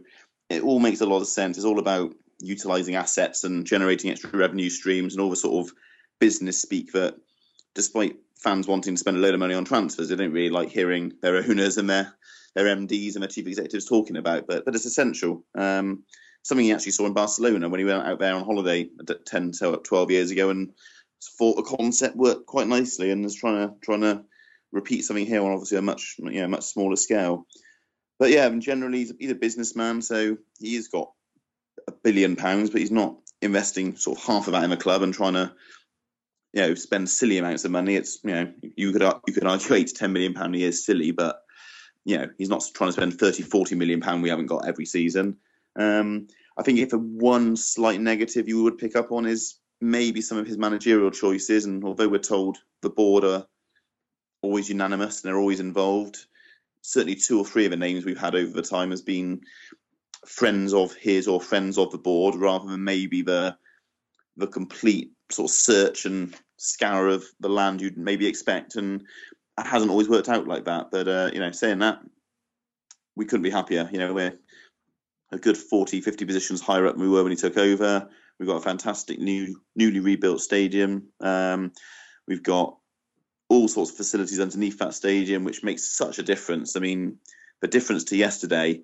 [0.49, 1.57] it all makes a lot of sense.
[1.57, 5.73] It's all about utilising assets and generating extra revenue streams and all the sort of
[6.19, 7.15] business speak that,
[7.73, 10.09] despite fans wanting to spend a load of money on transfers.
[10.09, 12.13] They don't really like hearing their owners and their
[12.55, 15.45] their MDs and their chief executives talking about, but but it's essential.
[15.55, 16.03] Um,
[16.43, 18.89] something he actually saw in Barcelona when he went out there on holiday
[19.25, 20.71] 10 to 12 years ago and
[21.37, 24.23] thought the concept worked quite nicely and is trying to trying to
[24.71, 27.45] repeat something here on obviously a much you know much smaller scale.
[28.17, 31.11] But yeah, and generally he's, he's a businessman, so he has got
[31.87, 35.01] a billion pounds, but he's not investing sort of half of that in the club
[35.01, 35.53] and trying to
[36.53, 37.95] you know spend silly amounts of money.
[37.95, 40.69] It's you know you could you could argue eight to ten million pound a year
[40.69, 41.41] is silly, but
[42.05, 44.85] you know he's not trying to spend 30, 40 million pound we haven't got every
[44.85, 45.37] season.
[45.75, 50.21] Um, I think if a one slight negative you would pick up on is maybe
[50.21, 53.45] some of his managerial choices, and although we're told the board are
[54.41, 56.17] always unanimous and they're always involved,
[56.81, 59.41] certainly two or three of the names we've had over the time has been
[60.25, 63.55] friends of his or friends of the board rather than maybe the
[64.37, 69.01] the complete sort of search and scour of the land you'd maybe expect, and
[69.57, 70.91] it hasn't always worked out like that.
[70.91, 71.99] But uh, you know, saying that,
[73.15, 73.89] we couldn't be happier.
[73.91, 74.37] You know, we're
[75.31, 78.09] a good 40, 50 positions higher up than we were when he took over.
[78.39, 81.09] We've got a fantastic new, newly rebuilt stadium.
[81.19, 81.73] Um,
[82.27, 82.77] we've got
[83.49, 86.75] all sorts of facilities underneath that stadium, which makes such a difference.
[86.75, 87.17] I mean,
[87.61, 88.81] the difference to yesterday,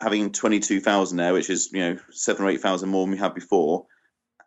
[0.00, 3.86] having 22,000 there, which is, you know, seven or 8,000 more than we had before,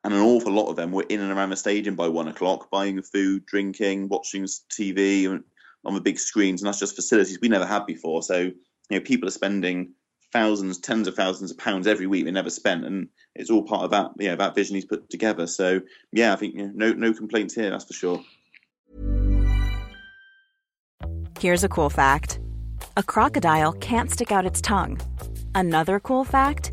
[0.03, 2.69] and an awful lot of them were in and around the stadium by one o'clock,
[2.69, 5.41] buying food, drinking, watching TV
[5.85, 8.21] on the big screens, and that's just facilities we never had before.
[8.21, 8.53] So you
[8.91, 9.93] know, people are spending
[10.33, 13.85] thousands, tens of thousands of pounds every week they never spent, and it's all part
[13.85, 15.47] of that, yeah, that vision he's put together.
[15.47, 18.23] So yeah, I think you know, no no complaints here, that's for sure.
[21.39, 22.41] Here's a cool fact:
[22.97, 24.99] a crocodile can't stick out its tongue.
[25.55, 26.72] Another cool fact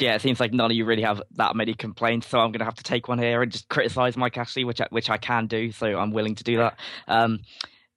[0.00, 2.60] Yeah, it seems like none of you really have that many complaints, so I'm going
[2.60, 5.18] to have to take one here and just criticize Mike Ashley, which I, which I
[5.18, 6.78] can do, so I'm willing to do that.
[7.06, 7.40] Um,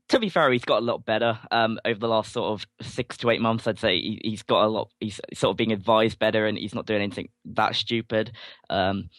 [0.09, 3.15] to be fair, he's got a lot better um, over the last sort of six
[3.17, 3.67] to eight months.
[3.67, 4.89] I'd say he, has got a lot.
[4.99, 8.33] He's sort of being advised better, and he's not doing anything that stupid.
[8.69, 9.09] Um,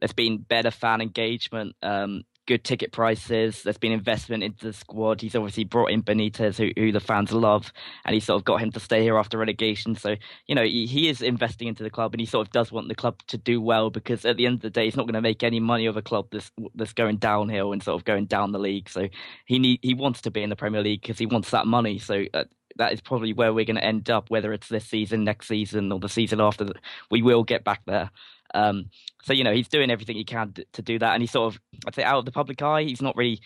[0.00, 1.74] there's been better fan engagement.
[1.82, 3.62] Um, good ticket prices.
[3.62, 5.20] There's been investment into the squad.
[5.20, 7.72] He's obviously brought in Benitez, who, who the fans love,
[8.04, 9.94] and he sort of got him to stay here after relegation.
[9.96, 12.72] So you know he, he, is investing into the club, and he sort of does
[12.72, 15.06] want the club to do well because at the end of the day, he's not
[15.06, 18.04] going to make any money of a club that's that's going downhill and sort of
[18.04, 18.88] going down the league.
[18.88, 19.08] So
[19.46, 21.98] he need he wants to be in the Premier League because he wants that money.
[21.98, 22.24] So.
[22.32, 22.44] Uh,
[22.76, 25.92] that is probably where we're going to end up, whether it's this season, next season,
[25.92, 26.66] or the season after.
[27.08, 28.10] We will get back there.
[28.54, 28.90] Um,
[29.22, 31.60] so you know he's doing everything he can to, do that, and he's sort of
[31.86, 32.84] I'd say out of the public eye.
[32.84, 33.40] He's not really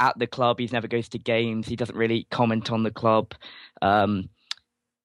[0.00, 0.58] at the club.
[0.58, 1.68] He never goes to games.
[1.68, 3.34] He doesn't really comment on the club.
[3.80, 4.28] Um,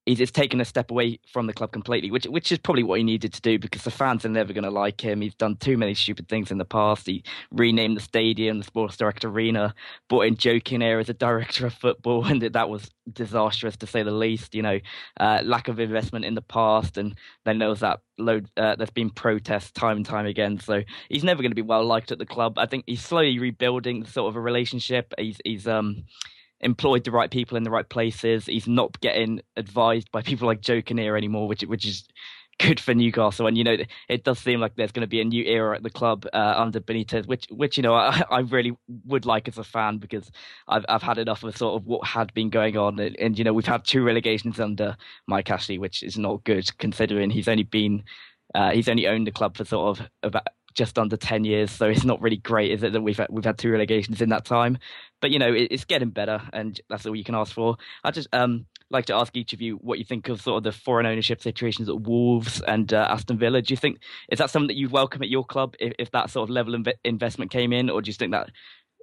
[0.08, 2.98] he's just taken a step away from the club completely, which which is probably what
[2.98, 5.22] he needed to do because the fans are never going to like him.
[5.22, 7.06] He's done too many stupid things in the past.
[7.06, 9.76] He renamed the stadium, the Sports Direct Arena,
[10.08, 14.02] brought in Joe Kinnear as a director of football, and that was disastrous to say
[14.02, 14.56] the least.
[14.56, 14.80] You know,
[15.20, 17.16] uh, lack of investment in the past, and
[17.46, 18.50] then there was that load.
[18.56, 21.86] Uh, there's been protests time and time again, so he's never going to be well
[21.86, 22.58] liked at the club.
[22.58, 25.14] I think he's slowly rebuilding sort of a relationship.
[25.18, 26.06] He's he's um
[26.62, 28.46] employed the right people in the right places.
[28.46, 32.08] He's not getting advised by people like Joe Kinnear anymore, which which is
[32.60, 33.48] good for Newcastle.
[33.48, 33.78] And you know,
[34.10, 36.54] it does seem like there's going to be a new era at the club uh,
[36.58, 40.32] under Benitez, which which you know I, I, really would like as a fan because
[40.68, 43.44] I've I've had enough of sort of what had been going on, and, and you
[43.44, 47.64] know we've had two relegations under Mike Ashley, which is not good considering he's only
[47.64, 48.04] been.
[48.56, 51.88] Uh, he's only owned the club for sort of about just under 10 years so
[51.88, 54.46] it's not really great is it that we've had, we've had two relegations in that
[54.46, 54.78] time
[55.22, 58.12] but you know it, it's getting better and that's all you can ask for i
[58.12, 60.72] just um like to ask each of you what you think of sort of the
[60.72, 64.68] foreign ownership situations at wolves and uh, aston villa do you think is that something
[64.68, 67.74] that you'd welcome at your club if, if that sort of level of investment came
[67.74, 68.50] in or do you think that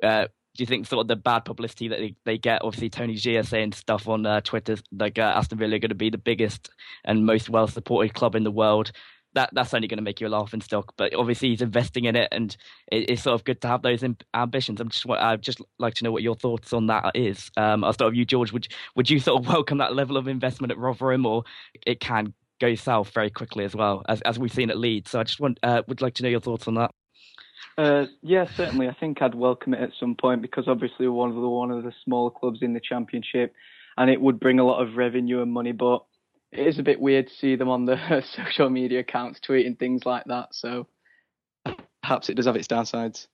[0.02, 2.62] uh, do you think sort of the bad publicity that they, they get?
[2.62, 5.96] Obviously, Tony Xia saying stuff on uh, Twitter like uh, Aston Villa are going to
[5.96, 6.70] be the biggest
[7.04, 8.92] and most well supported club in the world
[9.34, 10.94] that that's only going to make you a laughing stock.
[10.96, 12.56] But obviously, he's investing in it, and
[12.90, 14.80] it, it's sort of good to have those ambitions.
[14.80, 17.50] I'm just I'd just like to know what your thoughts on that is.
[17.56, 18.52] Um, I'll start with you, George.
[18.52, 21.44] Would would you sort of welcome that level of investment at Rotherham, or
[21.86, 25.10] it can go south very quickly as well as as we've seen at Leeds?
[25.10, 26.92] So I just want uh, would like to know your thoughts on that.
[27.76, 28.88] Uh, yeah, certainly.
[28.88, 31.82] I think I'd welcome it at some point because obviously one of the one of
[31.82, 33.52] the smaller clubs in the championship,
[33.96, 35.72] and it would bring a lot of revenue and money.
[35.72, 36.04] But
[36.54, 40.06] it is a bit weird to see them on the social media accounts tweeting things
[40.06, 40.54] like that.
[40.54, 40.86] So
[42.02, 43.26] perhaps it does have its downsides.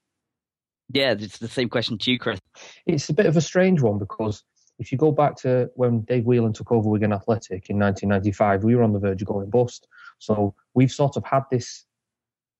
[0.93, 2.39] Yeah, it's the same question to you, Chris.
[2.85, 4.43] It's a bit of a strange one because
[4.79, 8.75] if you go back to when Dave Whelan took over Wigan Athletic in 1995, we
[8.75, 9.87] were on the verge of going bust.
[10.19, 11.85] So we've sort of had this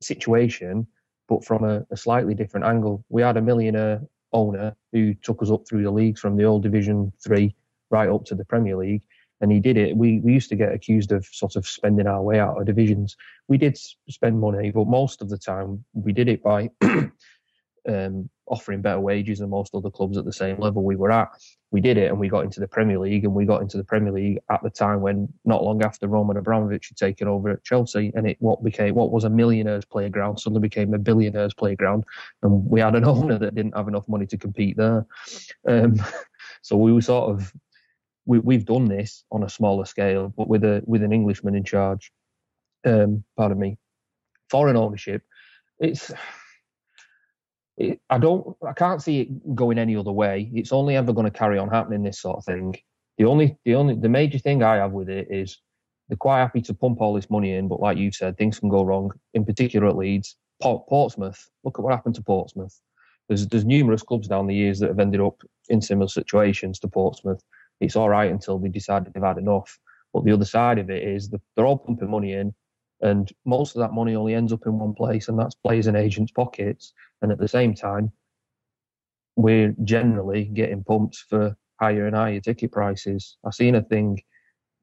[0.01, 0.87] situation,
[1.27, 3.03] but from a, a slightly different angle.
[3.09, 6.63] We had a millionaire owner who took us up through the leagues from the old
[6.63, 7.55] Division Three
[7.89, 9.01] right up to the Premier League
[9.41, 9.97] and he did it.
[9.97, 13.17] We we used to get accused of sort of spending our way out of divisions.
[13.47, 13.77] We did
[14.09, 16.69] spend money, but most of the time we did it by
[17.89, 21.29] um, offering better wages than most other clubs at the same level we were at.
[21.71, 23.83] We did it, and we got into the Premier League, and we got into the
[23.83, 27.63] Premier League at the time when not long after Roman Abramovich had taken over at
[27.63, 32.03] Chelsea, and it what became what was a millionaire's playground suddenly became a billionaire's playground,
[32.43, 35.05] and we had an owner that didn't have enough money to compete there.
[35.67, 35.95] Um,
[36.61, 37.51] so we were sort of
[38.25, 41.63] we, we've done this on a smaller scale, but with a with an Englishman in
[41.63, 42.11] charge.
[42.85, 43.77] Um, pardon me.
[44.49, 45.23] Foreign ownership.
[45.79, 46.11] It's
[47.77, 50.51] it, I don't, I can't see it going any other way.
[50.53, 52.75] It's only ever going to carry on happening this sort of thing.
[53.17, 55.59] The only, the only, the major thing I have with it is
[56.07, 58.69] they're quite happy to pump all this money in, but like you said, things can
[58.69, 59.11] go wrong.
[59.33, 61.49] In particular at Leeds, Port, Portsmouth.
[61.63, 62.79] Look at what happened to Portsmouth.
[63.27, 66.87] There's there's numerous clubs down the years that have ended up in similar situations to
[66.87, 67.41] Portsmouth.
[67.81, 69.77] It's all right until they decide they've had enough.
[70.13, 72.53] But the other side of it is they're all pumping money in,
[73.01, 75.97] and most of that money only ends up in one place, and that's players and
[75.97, 76.93] agents' pockets.
[77.21, 78.11] And at the same time,
[79.35, 83.37] we're generally getting pumps for higher and higher ticket prices.
[83.45, 84.19] I seen a thing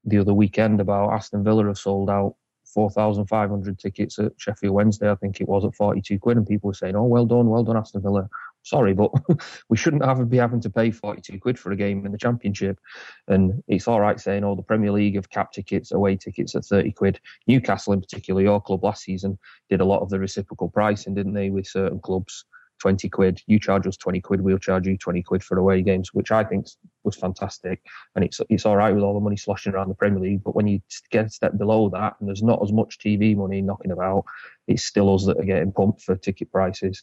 [0.05, 2.35] the other weekend about Aston Villa have sold out
[2.75, 6.75] 4,500 tickets at Sheffield Wednesday, I think it was at 42 quid, and people were
[6.75, 8.29] saying, "Oh, well done, well done, Aston Villa."
[8.63, 9.11] Sorry, but
[9.69, 12.79] we shouldn't have be having to pay 42 quid for a game in the Championship.
[13.27, 16.65] And it's all right saying, "Oh, the Premier League have cap tickets, away tickets at
[16.65, 19.39] 30 quid." Newcastle, in particular, your club last season,
[19.71, 22.45] did a lot of the reciprocal pricing, didn't they, with certain clubs?
[22.79, 23.43] 20 quid.
[23.47, 26.45] You charge us 20 quid, we'll charge you 20 quid for away games, which I
[26.45, 26.67] think
[27.05, 27.83] was fantastic.
[28.15, 30.55] And it's it's all right with all the money sloshing around the Premier League, but
[30.55, 33.91] when you get a step below that and there's not as much TV money knocking
[33.91, 34.25] about,
[34.67, 37.03] it's still us that are getting pumped for ticket prices.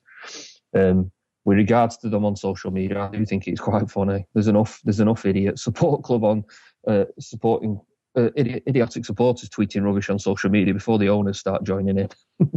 [0.73, 1.11] Um,
[1.45, 4.25] with regards to them on social media, I do think it's quite funny.
[4.33, 6.43] There's enough there's enough idiot support club on
[6.87, 7.79] uh, supporting
[8.17, 12.09] uh, idiotic supporters tweeting rubbish on social media before the owners start joining in.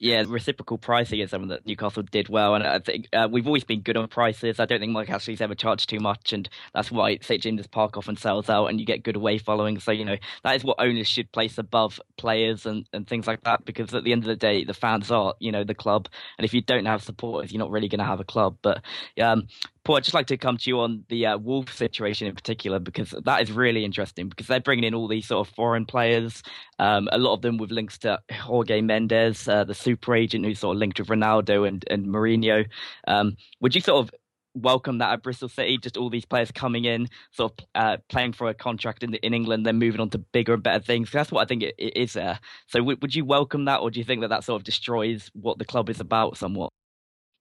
[0.00, 3.64] Yeah, reciprocal pricing is something that Newcastle did well, and I think uh, we've always
[3.64, 4.60] been good on prices.
[4.60, 7.96] I don't think Mike Ashley's ever charged too much, and that's why St James's Park
[7.96, 9.80] often sells out, and you get good away following.
[9.80, 13.42] So you know that is what owners should place above players and, and things like
[13.42, 16.08] that, because at the end of the day, the fans are you know the club,
[16.38, 18.56] and if you don't have supporters, you're not really going to have a club.
[18.62, 18.82] But
[19.20, 19.48] um,
[19.88, 22.78] Paul, I'd just like to come to you on the uh, Wolves situation in particular
[22.78, 26.42] because that is really interesting because they're bringing in all these sort of foreign players,
[26.78, 30.58] um, a lot of them with links to Jorge Mendes, uh, the super agent who's
[30.58, 32.66] sort of linked with Ronaldo and, and Mourinho.
[33.06, 34.10] Um, would you sort of
[34.52, 35.78] welcome that at Bristol City?
[35.78, 39.24] Just all these players coming in, sort of uh, playing for a contract in, the,
[39.24, 41.10] in England, then moving on to bigger and better things.
[41.10, 42.38] That's what I think it, it is there.
[42.66, 45.30] So w- would you welcome that, or do you think that that sort of destroys
[45.32, 46.68] what the club is about somewhat?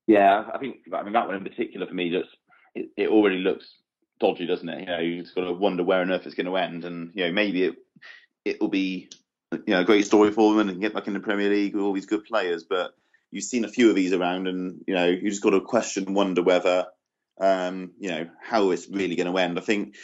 [0.07, 2.29] Yeah, I think I mean that one in particular for me just
[2.73, 3.69] it, it already looks
[4.19, 4.79] dodgy, doesn't it?
[4.79, 7.11] You know, you just got to wonder where on earth it's going to end, and
[7.13, 7.75] you know maybe it
[8.45, 9.09] it will be
[9.51, 11.83] you know a great story for them and get back in the Premier League with
[11.83, 12.63] all these good players.
[12.63, 12.91] But
[13.31, 16.13] you've seen a few of these around, and you know you just got to question
[16.13, 16.85] wonder whether
[17.39, 19.59] um, you know how it's really going to end.
[19.59, 19.95] I think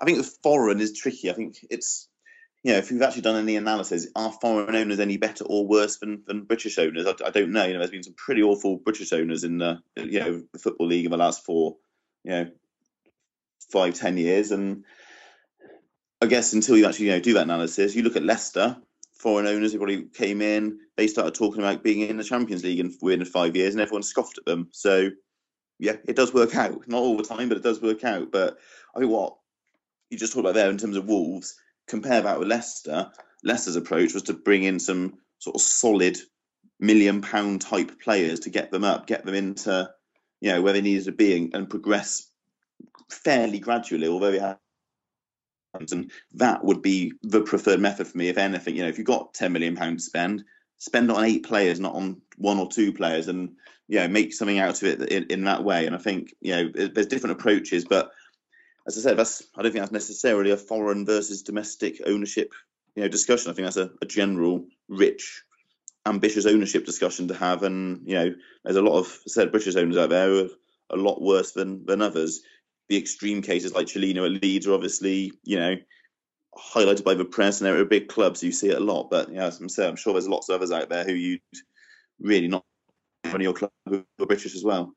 [0.00, 1.30] I think the foreign is tricky.
[1.30, 2.07] I think it's
[2.62, 5.98] you know, if we've actually done any analysis, are foreign owners any better or worse
[5.98, 7.06] than, than British owners?
[7.06, 7.64] I, I, don't know.
[7.64, 10.88] You know, there's been some pretty awful British owners in the you know the football
[10.88, 11.76] league in the last four,
[12.24, 12.50] you know,
[13.70, 14.84] five ten years, and
[16.20, 18.76] I guess until you actually you know do that analysis, you look at Leicester,
[19.14, 22.80] foreign owners who probably came in, they started talking about being in the Champions League
[22.80, 24.68] in within five years, and everyone scoffed at them.
[24.72, 25.10] So
[25.78, 26.88] yeah, it does work out.
[26.88, 28.32] Not all the time, but it does work out.
[28.32, 28.58] But
[28.96, 29.36] I think what
[30.10, 31.54] you just talked about there in terms of Wolves
[31.88, 33.10] compare that with Leicester,
[33.42, 36.18] Leicester's approach was to bring in some sort of solid
[36.80, 39.90] million pound type players to get them up, get them into,
[40.40, 42.30] you know, where they needed to be and, progress
[43.10, 44.58] fairly gradually, although it had
[45.74, 48.28] and that would be the preferred method for me.
[48.28, 50.44] If anything, you know, if you've got ten million pounds to spend,
[50.78, 53.50] spend on eight players, not on one or two players, and
[53.86, 55.86] you know, make something out of it in, in that way.
[55.86, 58.10] And I think you know, there's different approaches, but
[58.88, 62.52] as I said, that's I don't think that's necessarily a foreign versus domestic ownership,
[62.96, 63.50] you know, discussion.
[63.50, 65.42] I think that's a, a general, rich,
[66.06, 67.62] ambitious ownership discussion to have.
[67.62, 70.48] And you know, there's a lot of said British owners out there who are
[70.90, 72.40] a lot worse than than others.
[72.88, 75.76] The extreme cases like Cellino at Leeds are obviously, you know,
[76.56, 79.10] highlighted by the press, and they're a big club, so you see it a lot.
[79.10, 81.40] But yeah, as I'm saying, I'm sure there's lots of others out there who you'd
[82.20, 82.64] really not
[83.26, 84.94] run your club who are British as well.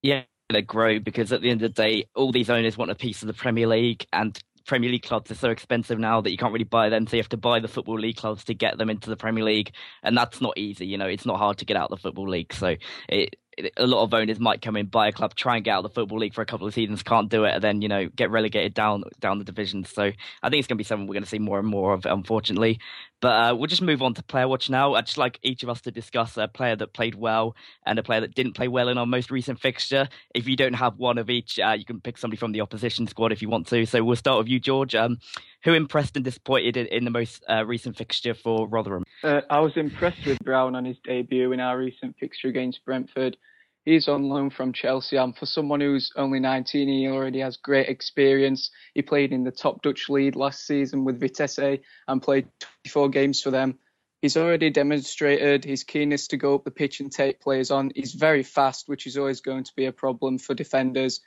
[0.00, 2.94] Yeah, to grow because at the end of the day, all these owners want a
[2.94, 6.36] piece of the Premier League, and Premier League clubs are so expensive now that you
[6.36, 7.06] can't really buy them.
[7.06, 9.44] So you have to buy the Football League clubs to get them into the Premier
[9.44, 10.86] League, and that's not easy.
[10.86, 12.52] You know, it's not hard to get out the Football League.
[12.52, 12.76] So
[13.08, 13.36] it,
[13.76, 15.90] a lot of owners might come in, buy a club, try and get out of
[15.90, 18.08] the football league for a couple of seasons, can't do it, and then you know
[18.08, 19.90] get relegated down down the divisions.
[19.90, 20.10] So
[20.42, 22.06] I think it's going to be something we're going to see more and more of,
[22.06, 22.80] unfortunately.
[23.20, 24.94] But uh, we'll just move on to player watch now.
[24.94, 28.02] I'd just like each of us to discuss a player that played well and a
[28.02, 30.08] player that didn't play well in our most recent fixture.
[30.34, 33.06] If you don't have one of each, uh, you can pick somebody from the opposition
[33.06, 33.86] squad if you want to.
[33.86, 34.94] So we'll start with you, George.
[34.94, 35.18] Um,
[35.64, 39.04] who impressed and disappointed in, in the most uh, recent fixture for Rotherham?
[39.22, 43.36] Uh, I was impressed with Brown on his debut in our recent fixture against Brentford.
[43.84, 47.88] He's on loan from Chelsea, and for someone who's only 19, he already has great
[47.88, 48.70] experience.
[48.94, 52.48] He played in the top Dutch league last season with Vitesse and played
[52.84, 53.78] 24 games for them.
[54.22, 57.90] he's already demonstrated his keenness to go up the pitch and take players on.
[57.94, 61.20] He's very fast, which is always going to be a problem for defenders.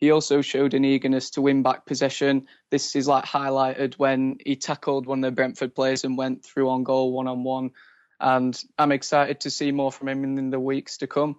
[0.00, 2.46] He also showed an eagerness to win back possession.
[2.70, 6.70] This is like highlighted when he tackled one of the Brentford players and went through
[6.70, 7.72] on goal one on one.
[8.18, 11.36] And I'm excited to see more from him in the weeks to come.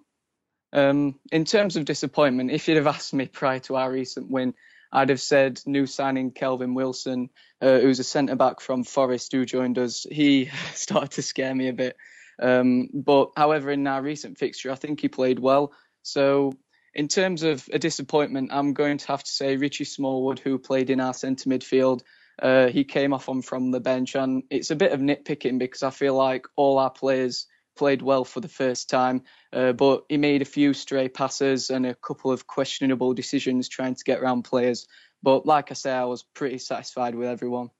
[0.72, 4.54] Um, in terms of disappointment, if you'd have asked me prior to our recent win,
[4.92, 9.44] I'd have said new signing Kelvin Wilson, uh, who's a centre back from Forest who
[9.44, 10.06] joined us.
[10.10, 11.96] He started to scare me a bit.
[12.40, 15.72] Um, but however, in our recent fixture, I think he played well.
[16.02, 16.52] So
[16.94, 20.90] in terms of a disappointment, I'm going to have to say Richie Smallwood, who played
[20.90, 22.02] in our centre midfield.
[22.40, 25.82] Uh, he came off on from the bench, and it's a bit of nitpicking because
[25.82, 29.22] I feel like all our players played well for the first time,
[29.52, 33.94] uh, but he made a few stray passes and a couple of questionable decisions trying
[33.94, 34.86] to get around players.
[35.22, 37.70] But like I say, I was pretty satisfied with everyone.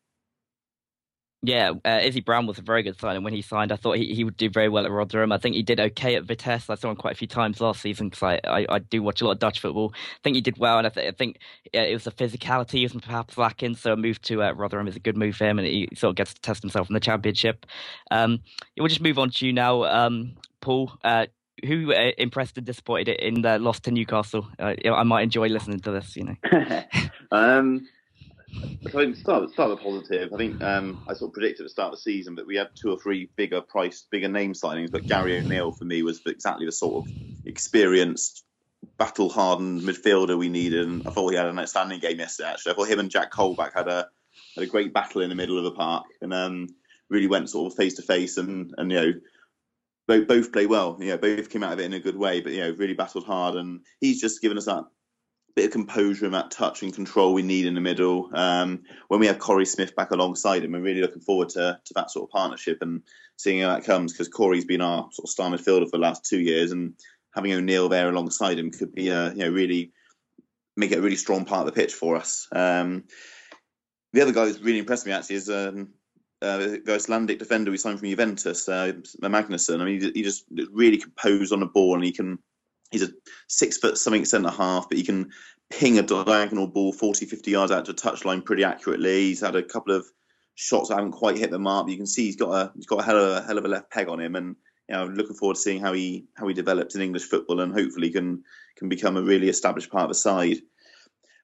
[1.44, 3.72] Yeah, uh, Izzy Brown was a very good signing when he signed.
[3.72, 5.32] I thought he, he would do very well at Rotherham.
[5.32, 6.70] I think he did okay at Vitesse.
[6.70, 9.20] I saw him quite a few times last season because I, I, I, do watch
[9.20, 9.92] a lot of Dutch football.
[9.92, 11.40] I think he did well, and I, th- I think
[11.72, 13.74] it was the physicality he was perhaps lacking.
[13.74, 16.10] So a move to uh, Rotherham is a good move for him, and he sort
[16.10, 17.66] of gets to test himself in the Championship.
[18.12, 18.38] Um,
[18.78, 20.92] we'll just move on to you now, um, Paul.
[21.02, 21.26] Uh,
[21.66, 24.48] who uh, impressed and disappointed in the loss to Newcastle?
[24.60, 26.16] Uh, I might enjoy listening to this.
[26.16, 26.82] You know.
[27.32, 27.88] um,
[28.88, 30.32] so start start with positive.
[30.32, 32.56] I think um, I sort of predicted at the start of the season that we
[32.56, 36.20] had two or three bigger price, bigger name signings, but Gary O'Neill for me was
[36.26, 37.12] exactly the sort of
[37.44, 38.44] experienced,
[38.98, 40.86] battle hardened midfielder we needed.
[40.88, 42.50] And I thought he had an outstanding game yesterday.
[42.50, 44.08] Actually, I thought him and Jack Colback had a
[44.56, 46.68] had a great battle in the middle of the park and um,
[47.08, 49.12] really went sort of face to face and and you know.
[50.08, 51.16] Both, both play well, you know.
[51.16, 53.54] Both came out of it in a good way, but you know, really battled hard,
[53.54, 54.82] and he's just given us that
[55.54, 58.30] bit of composure and that touch and control we need in the middle.
[58.34, 61.94] Um, when we have Korey Smith back alongside him, we're really looking forward to, to
[61.94, 63.02] that sort of partnership and
[63.36, 66.24] seeing how that comes because Korey's been our sort of star midfielder for the last
[66.24, 66.94] two years and
[67.34, 69.92] having O'Neill there alongside him could be a, you know, really
[70.76, 72.48] make it a really strong part of the pitch for us.
[72.52, 73.04] Um,
[74.12, 75.88] the other guy who's really impressed me actually is um,
[76.40, 78.92] uh, the Icelandic defender we signed from Juventus, uh,
[79.22, 79.80] Magnusson.
[79.80, 82.38] I mean, he, he just really composed on the ball and he can
[82.92, 83.08] he's a
[83.48, 85.30] six foot something centre and a half, but he can
[85.70, 89.28] ping a diagonal ball 40, 50 yards out to a touchline pretty accurately.
[89.28, 90.06] He's had a couple of
[90.54, 91.86] shots that haven't quite hit the mark.
[91.86, 93.64] But you can see he's got a he's got a hell of a hell of
[93.64, 94.54] a left peg on him, and
[94.88, 97.72] you know, looking forward to seeing how he how he develops in English football, and
[97.72, 98.44] hopefully can
[98.76, 100.58] can become a really established part of the side.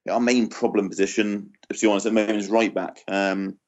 [0.09, 3.03] Our main problem position, to be honest, at the moment is right back.
[3.09, 3.59] Um,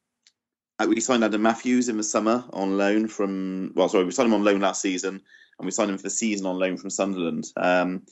[0.79, 4.29] uh, we signed Adam Matthews in the summer on loan from well, sorry, we signed
[4.29, 5.23] him on loan last season
[5.61, 7.47] and we signed him for the season on loan from Sunderland.
[7.57, 8.03] Um,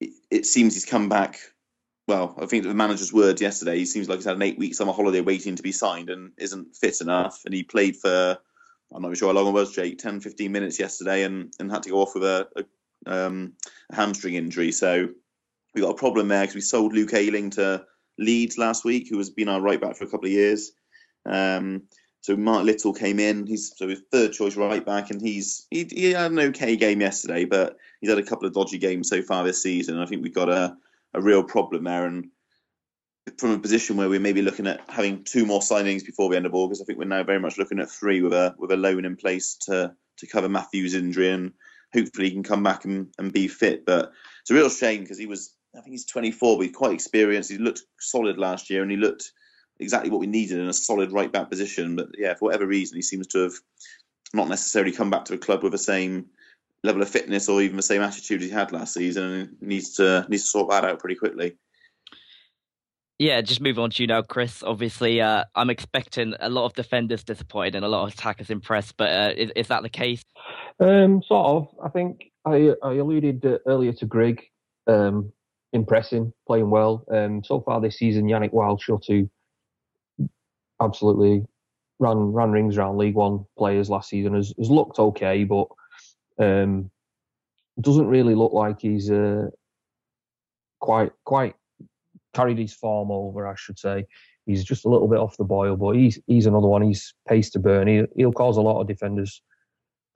[0.00, 1.38] it, it, seems he's come back.
[2.08, 3.78] Well, I think the manager's words yesterday.
[3.78, 6.74] He seems like he's had an eight-week summer holiday waiting to be signed and isn't
[6.74, 7.42] fit enough.
[7.44, 8.38] And he played for
[8.92, 11.84] I'm not sure how long it was, Jake, 10, 15 minutes yesterday, and, and had
[11.84, 12.48] to go off with a,
[13.06, 13.52] a, um,
[13.90, 14.72] a hamstring injury.
[14.72, 15.10] So
[15.74, 17.84] we got a problem there because we sold Luke Ayling to
[18.18, 20.72] Leeds last week, who has been our right back for a couple of years.
[21.24, 21.82] Um,
[22.22, 23.46] so Mark Little came in.
[23.46, 27.00] He's so his third choice right back, and he's he, he, had an okay game
[27.00, 29.98] yesterday, but he's had a couple of dodgy games so far this season.
[29.98, 30.76] I think we've got a
[31.14, 32.28] a real problem there, and
[33.38, 36.46] from a position where we're maybe looking at having two more signings before the end
[36.46, 38.76] of August, I think we're now very much looking at three with a with a
[38.76, 41.52] loan in place to to cover Matthew's injury, and
[41.94, 43.86] hopefully he can come back and, and be fit.
[43.86, 44.12] But
[44.42, 47.50] it's a real shame because he was I think he's 24, but he's quite experienced.
[47.50, 49.32] He looked solid last year, and he looked
[49.80, 51.96] exactly what we needed in a solid right back position.
[51.96, 53.54] But yeah, for whatever reason, he seems to have
[54.32, 56.26] not necessarily come back to a club with the same
[56.82, 60.26] level of fitness or even the same attitude he had last season, and needs to
[60.28, 61.56] needs to sort that out pretty quickly.
[63.18, 64.62] Yeah, just move on to you now, Chris.
[64.62, 68.96] Obviously, uh, I'm expecting a lot of defenders disappointed and a lot of attackers impressed,
[68.96, 70.24] but uh, is, is, that the case?
[70.80, 71.68] Um, sort of.
[71.84, 74.42] I think I, I alluded uh, earlier to Grigg
[74.86, 75.34] um,
[75.74, 77.04] impressing, playing well.
[77.12, 79.28] Um, so far this season, Yannick Wildschut, who
[80.80, 81.44] absolutely
[81.98, 84.34] ran ran rings around League One players last season.
[84.34, 85.68] Has, has looked okay, but
[86.38, 86.90] um,
[87.80, 89.48] doesn't really look like he's uh,
[90.80, 91.54] quite quite
[92.34, 93.46] carried his form over.
[93.46, 94.06] I should say
[94.46, 96.82] he's just a little bit off the boil, but he's he's another one.
[96.82, 97.86] He's pace to burn.
[97.86, 99.42] He, he'll cause a lot of defenders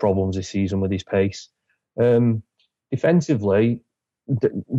[0.01, 1.49] problems this season with his pace.
[2.01, 2.43] Um,
[2.91, 3.81] defensively,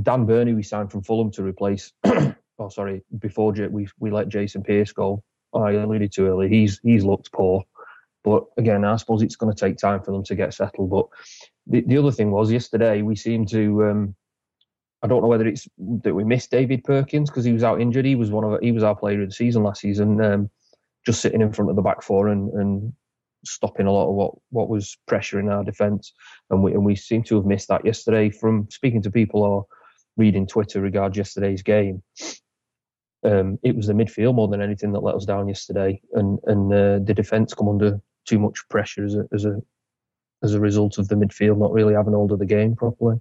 [0.02, 1.94] Dan Burney we signed from Fulham to replace.
[2.06, 5.24] oh, sorry, before we we let Jason Pearce go.
[5.56, 7.64] I alluded to earlier, he's he's looked poor.
[8.24, 10.90] But again, I suppose it's going to take time for them to get settled.
[10.90, 11.06] But
[11.68, 13.86] the, the other thing was yesterday we seemed to.
[13.86, 14.16] Um,
[15.04, 15.68] I don't know whether it's
[16.04, 18.06] that we missed David Perkins because he was out injured.
[18.06, 20.50] He was one of he was our player of the season last season, um,
[21.06, 22.94] just sitting in front of the back four and, and
[23.46, 26.12] stopping a lot of what what was pressuring our defence,
[26.50, 28.32] and we and we seem to have missed that yesterday.
[28.32, 29.68] From speaking to people or
[30.18, 32.02] reading Twitter regarding yesterday's game,
[33.26, 36.74] um, it was the midfield more than anything that let us down yesterday, and and
[36.74, 39.62] uh, the defence come under too much pressure as a as a
[40.44, 43.20] as a result of the midfield not really having hold of the game properly.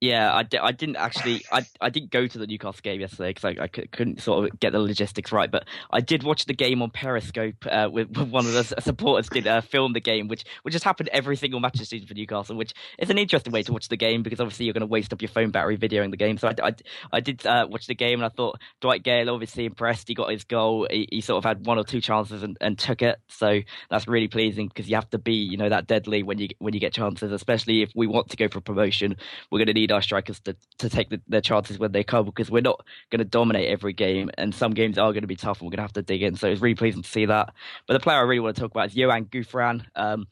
[0.00, 3.44] Yeah, I, I didn't actually I, I didn't go to the Newcastle game yesterday because
[3.44, 5.50] I, I c- couldn't sort of get the logistics right.
[5.50, 9.28] But I did watch the game on Periscope uh, with, with, one of the supporters
[9.28, 12.14] did uh, film the game, which which has happened every single match this season for
[12.14, 12.54] Newcastle.
[12.54, 15.12] Which is an interesting way to watch the game because obviously you're going to waste
[15.12, 16.38] up your phone battery videoing the game.
[16.38, 16.74] So I, I,
[17.12, 20.06] I did uh, watch the game and I thought Dwight Gayle obviously impressed.
[20.06, 20.86] He got his goal.
[20.88, 23.18] He, he sort of had one or two chances and, and took it.
[23.26, 26.50] So that's really pleasing because you have to be you know that deadly when you
[26.58, 29.16] when you get chances, especially if we want to go for promotion.
[29.50, 32.24] We're going to need our strikers to to take the, their chances when they come
[32.24, 35.36] because we're not going to dominate every game, and some games are going to be
[35.36, 36.36] tough, and we're going to have to dig in.
[36.36, 37.52] So it's really pleasing to see that.
[37.86, 39.84] But the player I really want to talk about is Yoann Gouffran.
[39.94, 40.26] Um,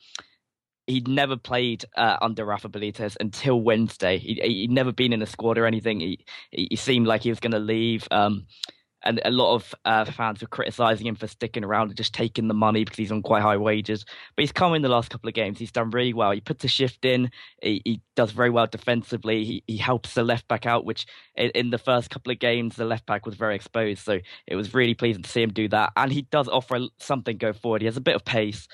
[0.86, 4.18] he'd never played uh, under Rafa Benitez until Wednesday.
[4.18, 6.00] He, would never been in a squad or anything.
[6.00, 8.06] He, he seemed like he was going to leave.
[8.10, 8.46] Um,
[9.06, 12.48] and a lot of uh, fans were criticizing him for sticking around and just taking
[12.48, 14.04] the money because he's on quite high wages.
[14.34, 15.58] But he's come in the last couple of games.
[15.58, 16.32] He's done really well.
[16.32, 17.30] He puts a shift in.
[17.62, 19.44] He, he does very well defensively.
[19.44, 22.76] He, he helps the left back out, which in, in, the first couple of games
[22.76, 24.04] the left back was very exposed.
[24.04, 25.92] So it was really pleasing to see him do that.
[25.96, 27.82] And he does offer something go forward.
[27.82, 28.66] He has a bit of pace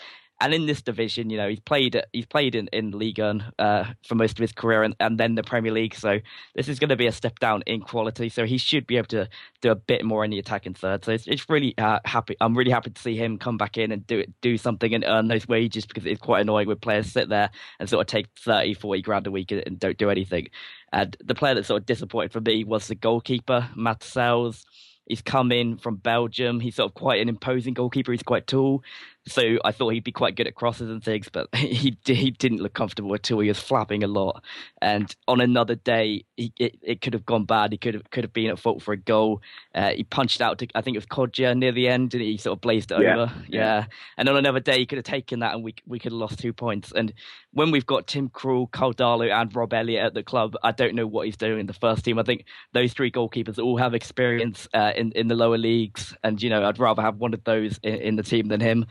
[0.42, 4.16] and in this division, you know, he's played he's played in in Liga uh, for
[4.16, 5.94] most of his career, and, and then the Premier League.
[5.94, 6.18] So
[6.56, 8.28] this is going to be a step down in quality.
[8.28, 9.28] So he should be able to
[9.60, 11.04] do a bit more in the attacking third.
[11.04, 12.36] So it's, it's really uh, happy.
[12.40, 15.04] I'm really happy to see him come back in and do it, do something and
[15.04, 18.26] earn those wages because it's quite annoying when players sit there and sort of take
[18.40, 20.48] 30, 40 grand a week and, and don't do anything.
[20.92, 24.66] And the player that sort of disappointed for me was the goalkeeper, Matz Sels.
[25.06, 26.60] He's come in from Belgium.
[26.60, 28.12] He's sort of quite an imposing goalkeeper.
[28.12, 28.82] He's quite tall.
[29.26, 32.60] So I thought he'd be quite good at crosses and things, but he he didn't
[32.60, 33.40] look comfortable at all.
[33.40, 34.42] He was flapping a lot,
[34.80, 37.70] and on another day, he, it, it could have gone bad.
[37.70, 39.40] He could have could have been at fault for a goal.
[39.74, 42.36] Uh, he punched out to I think it was Kodjia near the end, and he
[42.36, 43.14] sort of blazed it yeah.
[43.14, 43.32] over.
[43.48, 43.60] Yeah.
[43.60, 43.84] yeah.
[44.16, 46.40] and on another day, he could have taken that, and we we could have lost
[46.40, 46.92] two points.
[46.92, 47.12] And
[47.52, 51.06] when we've got Tim Krul, Darlow, and Rob Elliott at the club, I don't know
[51.06, 52.18] what he's doing in the first team.
[52.18, 56.42] I think those three goalkeepers all have experience uh, in in the lower leagues, and
[56.42, 58.86] you know I'd rather have one of those in, in the team than him.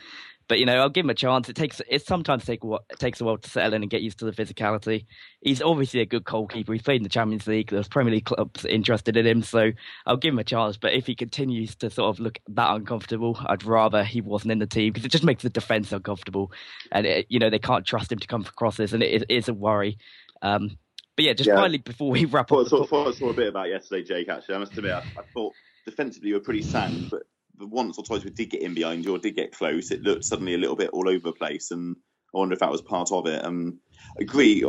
[0.51, 1.47] But you know, I'll give him a chance.
[1.47, 4.19] It takes it sometimes take it takes a while to settle in and get used
[4.19, 5.05] to the physicality.
[5.39, 6.73] He's obviously a good goalkeeper.
[6.73, 7.69] He's played in the Champions League.
[7.69, 9.71] There's Premier League clubs interested in him, so
[10.05, 10.75] I'll give him a chance.
[10.75, 14.59] But if he continues to sort of look that uncomfortable, I'd rather he wasn't in
[14.59, 16.51] the team because it just makes the defense uncomfortable,
[16.91, 19.47] and it, you know they can't trust him to come for crosses, and it is
[19.47, 19.99] a worry.
[20.41, 20.77] Um,
[21.15, 21.55] but yeah, just yeah.
[21.55, 24.27] finally before we wrap up, I thought, thought, thought a bit about yesterday, Jake.
[24.27, 25.53] Actually, I must admit, I, I thought
[25.85, 27.23] defensively you were pretty sound, but
[27.67, 30.25] once or twice we did get in behind you or did get close, it looked
[30.25, 31.95] suddenly a little bit all over the place, and
[32.33, 33.43] I wonder if that was part of it.
[33.43, 33.79] Um,
[34.19, 34.63] I agree.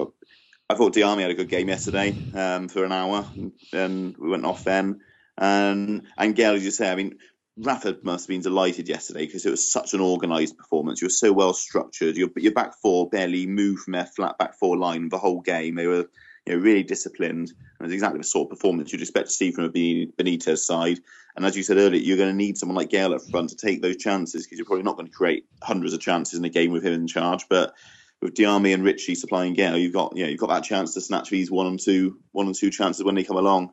[0.69, 3.27] I thought Diamé had a good game yesterday um, for an hour,
[3.73, 5.01] and we went off then.
[5.39, 7.19] And and Gayle, as you say, I mean,
[7.57, 11.01] Rafa must have been delighted yesterday because it was such an organised performance.
[11.01, 12.17] You were so well structured.
[12.17, 15.75] Your, your back four barely moved from their flat back four line the whole game.
[15.75, 16.09] They were
[16.47, 17.53] you know, really disciplined.
[17.79, 20.99] And it's exactly the sort of performance you'd expect to see from a Benitez side.
[21.37, 23.57] And as you said earlier, you're going to need someone like Gayle up front to
[23.57, 26.51] take those chances because you're probably not going to create hundreds of chances in a
[26.51, 27.47] game with him in charge.
[27.49, 27.75] But
[28.21, 31.01] with Diamé and Ritchie supplying Gayle, you've got you know, you've got that chance to
[31.01, 33.73] snatch these one and two one and two chances when they come along.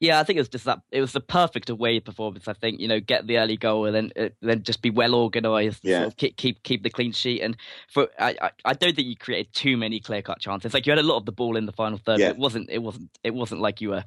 [0.00, 0.80] Yeah, I think it was just that.
[0.90, 2.48] It was the perfect away performance.
[2.48, 5.14] I think you know, get the early goal and then uh, then just be well
[5.14, 5.84] organised.
[5.84, 5.98] Yeah.
[5.98, 7.40] Sort of keep, keep keep the clean sheet.
[7.40, 7.56] And
[7.88, 10.74] for I, I, I don't think you created too many clear cut chances.
[10.74, 12.20] Like you had a lot of the ball in the final third.
[12.20, 12.30] Yeah.
[12.30, 14.04] It wasn't it wasn't it wasn't like you were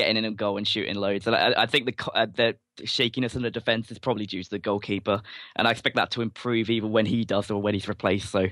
[0.00, 1.26] getting in and goal and shooting loads.
[1.26, 4.50] And I, I think the uh, the shakiness in the defense is probably due to
[4.50, 5.20] the goalkeeper,
[5.56, 8.30] and I expect that to improve either when he does or when he's replaced.
[8.30, 8.46] So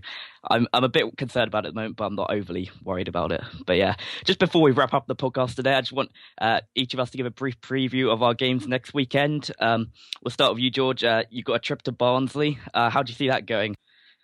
[0.51, 3.09] I'm I'm a bit concerned about it at the moment, but I'm not overly worried
[3.09, 3.41] about it.
[3.67, 3.95] But yeah,
[4.25, 7.11] just before we wrap up the podcast today, I just want uh, each of us
[7.11, 9.51] to give a brief preview of our games next weekend.
[9.59, 9.93] Um,
[10.23, 11.03] we'll start with you, George.
[11.03, 12.59] Uh, you got a trip to Barnsley.
[12.75, 13.75] Uh, how do you see that going?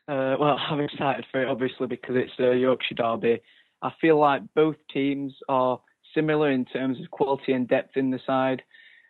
[0.06, 3.40] Uh, well, I'm excited for it, obviously, because it's a Yorkshire derby.
[3.80, 5.80] I feel like both teams are
[6.14, 8.62] similar in terms of quality and depth in the side.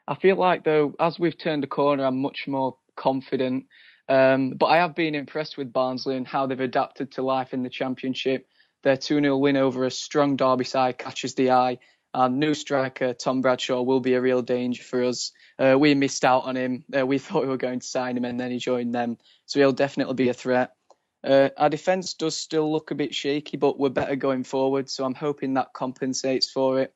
[0.07, 3.67] I feel like though, as we've turned a corner, I'm much more confident.
[4.09, 7.63] Um, but I have been impressed with Barnsley and how they've adapted to life in
[7.63, 8.47] the Championship.
[8.83, 11.79] Their 2 0 win over a strong Derby side catches the eye.
[12.13, 15.33] Our new striker, Tom Bradshaw, will be a real danger for us.
[15.59, 16.85] Uh, we missed out on him.
[16.97, 19.17] Uh, we thought we were going to sign him and then he joined them.
[19.47, 20.73] So he'll definitely be a threat.
[21.25, 24.91] Uh, our defence does still look a bit shaky, but we're better going forward.
[24.91, 26.93] So I'm hoping that compensates for it.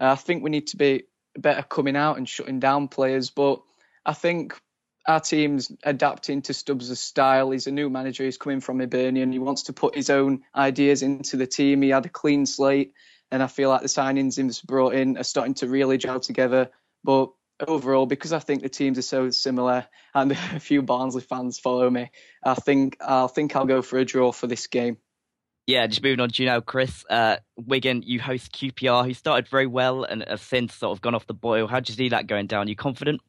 [0.00, 1.04] Uh, I think we need to be
[1.36, 3.30] better coming out and shutting down players.
[3.30, 3.62] But
[4.06, 4.56] I think
[5.06, 7.50] our team's adapting to Stubbs' style.
[7.50, 8.24] He's a new manager.
[8.24, 9.32] He's coming from Hibernian.
[9.32, 11.82] He wants to put his own ideas into the team.
[11.82, 12.92] He had a clean slate,
[13.30, 16.70] and I feel like the signings he's brought in are starting to really gel together.
[17.02, 17.32] But
[17.66, 21.88] overall, because I think the teams are so similar, and a few Barnsley fans follow
[21.88, 22.10] me,
[22.44, 24.98] I think I think I'll go for a draw for this game.
[25.66, 27.06] Yeah, just moving on to you now, Chris.
[27.08, 31.14] Uh, Wigan, you host QPR, who started very well and have since sort of gone
[31.14, 31.66] off the boil.
[31.66, 32.66] How do you see that going down?
[32.66, 33.22] Are you confident?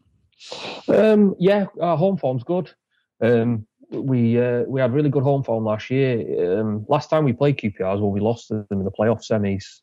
[0.89, 2.71] Um, yeah, our home form's good.
[3.21, 6.59] Um, we uh, we had really good home form last year.
[6.59, 9.81] Um, last time we played QPR was when we lost them in the playoff semis.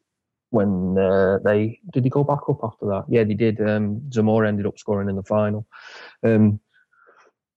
[0.53, 3.05] When uh, they did they go back up after that?
[3.09, 3.61] Yeah, they did.
[3.61, 5.67] Um, Zamora ended up scoring in the final.
[6.23, 6.61] Um,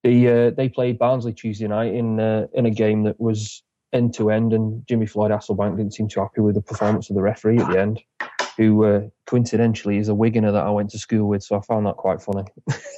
[0.03, 4.13] they uh, they played Barnsley Tuesday night in uh, in a game that was end
[4.15, 7.21] to end, and Jimmy Floyd Hasselbaink didn't seem too happy with the performance of the
[7.21, 8.01] referee at the end
[8.57, 11.85] who uh, coincidentally is a Wiganer that I went to school with, so I found
[11.85, 12.45] that quite funny.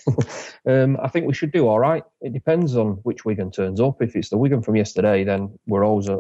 [0.68, 2.04] um, I think we should do all right.
[2.22, 4.02] It depends on which Wigan turns up.
[4.02, 6.20] If it's the Wigan from yesterday, then we're always uh,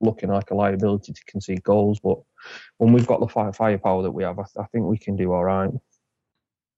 [0.00, 1.98] looking like a liability to concede goals.
[1.98, 2.18] But
[2.78, 5.16] when we've got the fire, firepower that we have, I, th- I, think we can
[5.16, 5.70] do all right.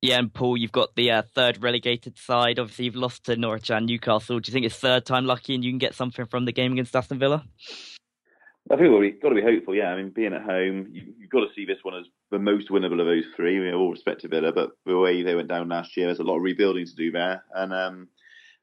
[0.03, 2.59] Yeah, and Paul, you've got the uh, third relegated side.
[2.59, 4.41] Obviously, you've lost to Norwich and Newcastle.
[4.41, 6.73] Do you think it's third time lucky and you can get something from the game
[6.73, 7.45] against Aston Villa?
[8.71, 9.75] I think we've got to be hopeful.
[9.75, 12.39] Yeah, I mean, being at home, you, have got to see this one as the
[12.39, 13.59] most winnable of those three.
[13.59, 16.25] We all respect to Villa, but the way they went down last year, there's a
[16.25, 18.09] lot of rebuilding to do there, and um,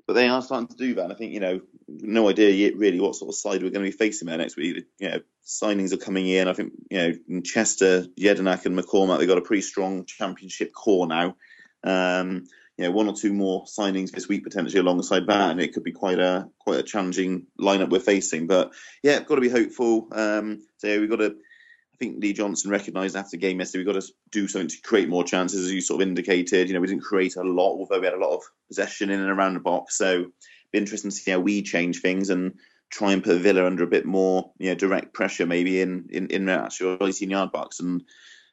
[0.08, 1.04] but they are starting to do that.
[1.04, 3.86] And I think you know, no idea yet really what sort of side we're going
[3.86, 4.86] to be facing there next week.
[5.00, 6.48] You know, signings are coming in.
[6.48, 10.74] I think you know, in Chester, Jedinak, and McCormack, they've got a pretty strong Championship
[10.74, 11.36] core now.
[11.84, 12.46] Um,
[12.78, 15.84] you know, one or two more signings this week potentially alongside that, and it could
[15.84, 18.48] be quite a quite a challenging lineup we're facing.
[18.48, 20.08] But yeah, got to be hopeful.
[20.12, 21.36] Um, so we've got to.
[21.36, 24.82] I think Lee Johnson recognised after the game yesterday we've got to do something to
[24.84, 26.68] create more chances, as you sort of indicated.
[26.68, 29.20] You know, we didn't create a lot, although we had a lot of possession in
[29.20, 29.98] and around the box.
[29.98, 30.28] So,
[30.72, 32.54] be interesting to see how we change things and
[32.90, 36.28] try and put Villa under a bit more, you know, direct pressure maybe in in
[36.28, 38.04] in the actual 18 yard box and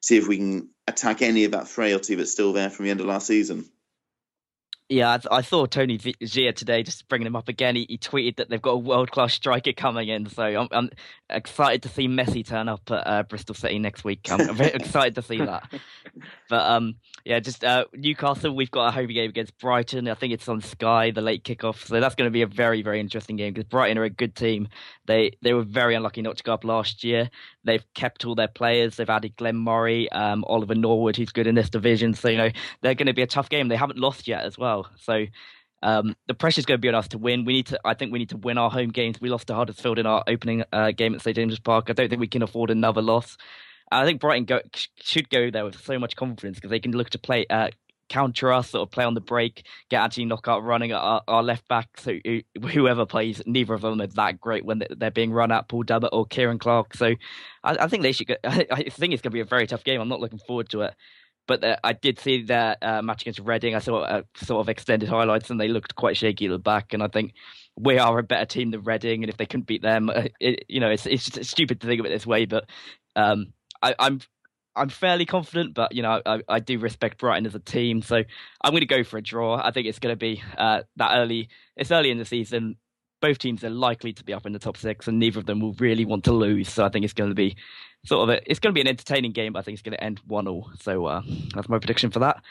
[0.00, 3.00] see if we can attack any of that frailty that's still there from the end
[3.00, 3.64] of last season.
[4.90, 7.74] Yeah, I, I, saw Tony Xia today, just bringing him up again.
[7.74, 10.90] He, he tweeted that they've got a world class striker coming in, so I'm, I'm,
[11.30, 14.30] excited to see Messi turn up at uh, Bristol City next week.
[14.30, 15.72] I'm very excited to see that.
[16.50, 18.54] But um, yeah, just uh, Newcastle.
[18.54, 20.06] We've got a home game against Brighton.
[20.06, 21.86] I think it's on Sky, the late kickoff.
[21.86, 24.36] So that's going to be a very, very interesting game because Brighton are a good
[24.36, 24.68] team.
[25.06, 27.30] They they were very unlucky not to go up last year.
[27.64, 28.96] They've kept all their players.
[28.96, 32.14] They've added Glenn Murray, um, Oliver Norwood, who's good in this division.
[32.14, 32.50] So you know
[32.82, 33.68] they're going to be a tough game.
[33.68, 34.88] They haven't lost yet as well.
[34.96, 35.26] So.
[35.82, 37.44] Um, the pressure's going to be on us to win.
[37.44, 37.80] We need to.
[37.84, 39.20] I think we need to win our home games.
[39.20, 41.90] We lost to Huddersfield in our opening uh, game at St James's Park.
[41.90, 43.36] I don't think we can afford another loss.
[43.92, 44.60] I think Brighton go,
[44.96, 47.68] should go there with so much confidence because they can look to play uh,
[48.08, 51.22] counter us, sort of play on the break, get actually knock out running at our,
[51.26, 51.88] our left back.
[51.98, 52.18] So
[52.72, 56.10] whoever plays, neither of them are that great when they're being run at Paul Dummett
[56.12, 56.94] or Ciaran Clark.
[56.94, 57.14] So
[57.62, 58.28] I, I think they should.
[58.28, 60.00] Go, I, I think it's going to be a very tough game.
[60.00, 60.94] I'm not looking forward to it.
[61.46, 63.74] But uh, I did see their uh, match against Reading.
[63.74, 66.94] I saw uh, sort of extended highlights, and they looked quite shaky at the back.
[66.94, 67.34] And I think
[67.76, 69.22] we are a better team than Reading.
[69.22, 72.06] And if they couldn't beat them, it, you know, it's it's stupid to think of
[72.06, 72.46] it this way.
[72.46, 72.64] But
[73.14, 73.52] um,
[73.82, 74.20] I, I'm
[74.76, 78.16] I'm fairly confident, but you know I, I, do respect Brighton as a team, so
[78.16, 79.56] I'm going to go for a draw.
[79.56, 81.48] I think it's going to be uh, that early.
[81.76, 82.76] It's early in the season.
[83.20, 85.60] Both teams are likely to be up in the top six, and neither of them
[85.60, 86.68] will really want to lose.
[86.68, 87.56] So I think it's going to be
[88.04, 89.52] sort of a, it's going to be an entertaining game.
[89.52, 90.70] But I think it's going to end one all.
[90.80, 91.22] So uh,
[91.54, 92.42] that's my prediction for that.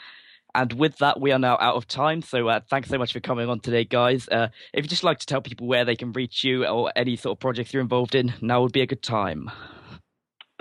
[0.54, 2.22] And with that, we are now out of time.
[2.22, 4.28] So uh, thanks so much for coming on today, guys.
[4.28, 7.16] Uh, if you'd just like to tell people where they can reach you or any
[7.16, 9.50] sort of projects you're involved in, now would be a good time.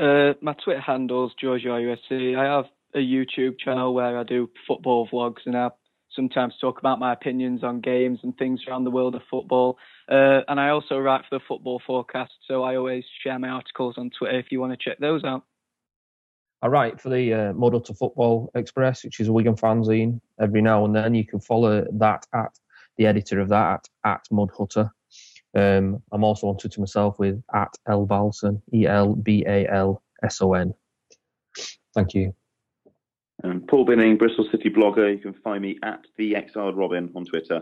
[0.04, 2.38] Uh, my Twitter handle's is GeorgeyRUFC.
[2.38, 5.70] I have a YouTube channel where I do football vlogs and I
[6.14, 9.78] sometimes talk about my opinions on games and things around the world of football.
[10.12, 13.96] Uh, and I also write for the Football Forecast, so I always share my articles
[13.98, 15.44] on Twitter if you want to check those out.
[16.62, 20.20] I write for the uh, Mudhutter Football Express, which is a Wigan fanzine.
[20.38, 22.52] Every now and then you can follow that at
[22.98, 24.92] the editor of that at, at Mudhutter.
[25.56, 30.02] Um, I'm also on Twitter myself with at L Balson, E L B A L
[30.24, 30.74] S O N.
[31.94, 32.34] Thank you.
[33.44, 35.12] Um, Paul Binning, Bristol City blogger.
[35.12, 37.62] You can find me at the Exiled Robin on Twitter.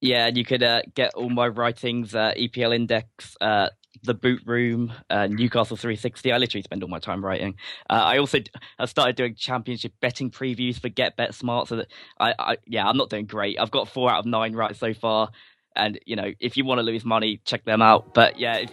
[0.00, 3.68] Yeah, and you could uh, get all my writings, uh, EPL Index, uh,
[4.02, 6.32] The Boot Room, uh, Newcastle 360.
[6.32, 7.54] I literally spend all my time writing.
[7.88, 8.40] Uh, I also
[8.80, 11.68] I started doing championship betting previews for Get Bet Smart.
[11.68, 13.60] So that I, I, yeah, I'm not doing great.
[13.60, 15.30] I've got four out of nine right so far.
[15.76, 18.14] And you know, if you want to lose money, check them out.
[18.14, 18.64] But yeah,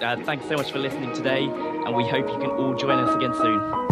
[0.00, 2.98] uh, uh, thanks so much for listening today, and we hope you can all join
[2.98, 3.91] us again soon.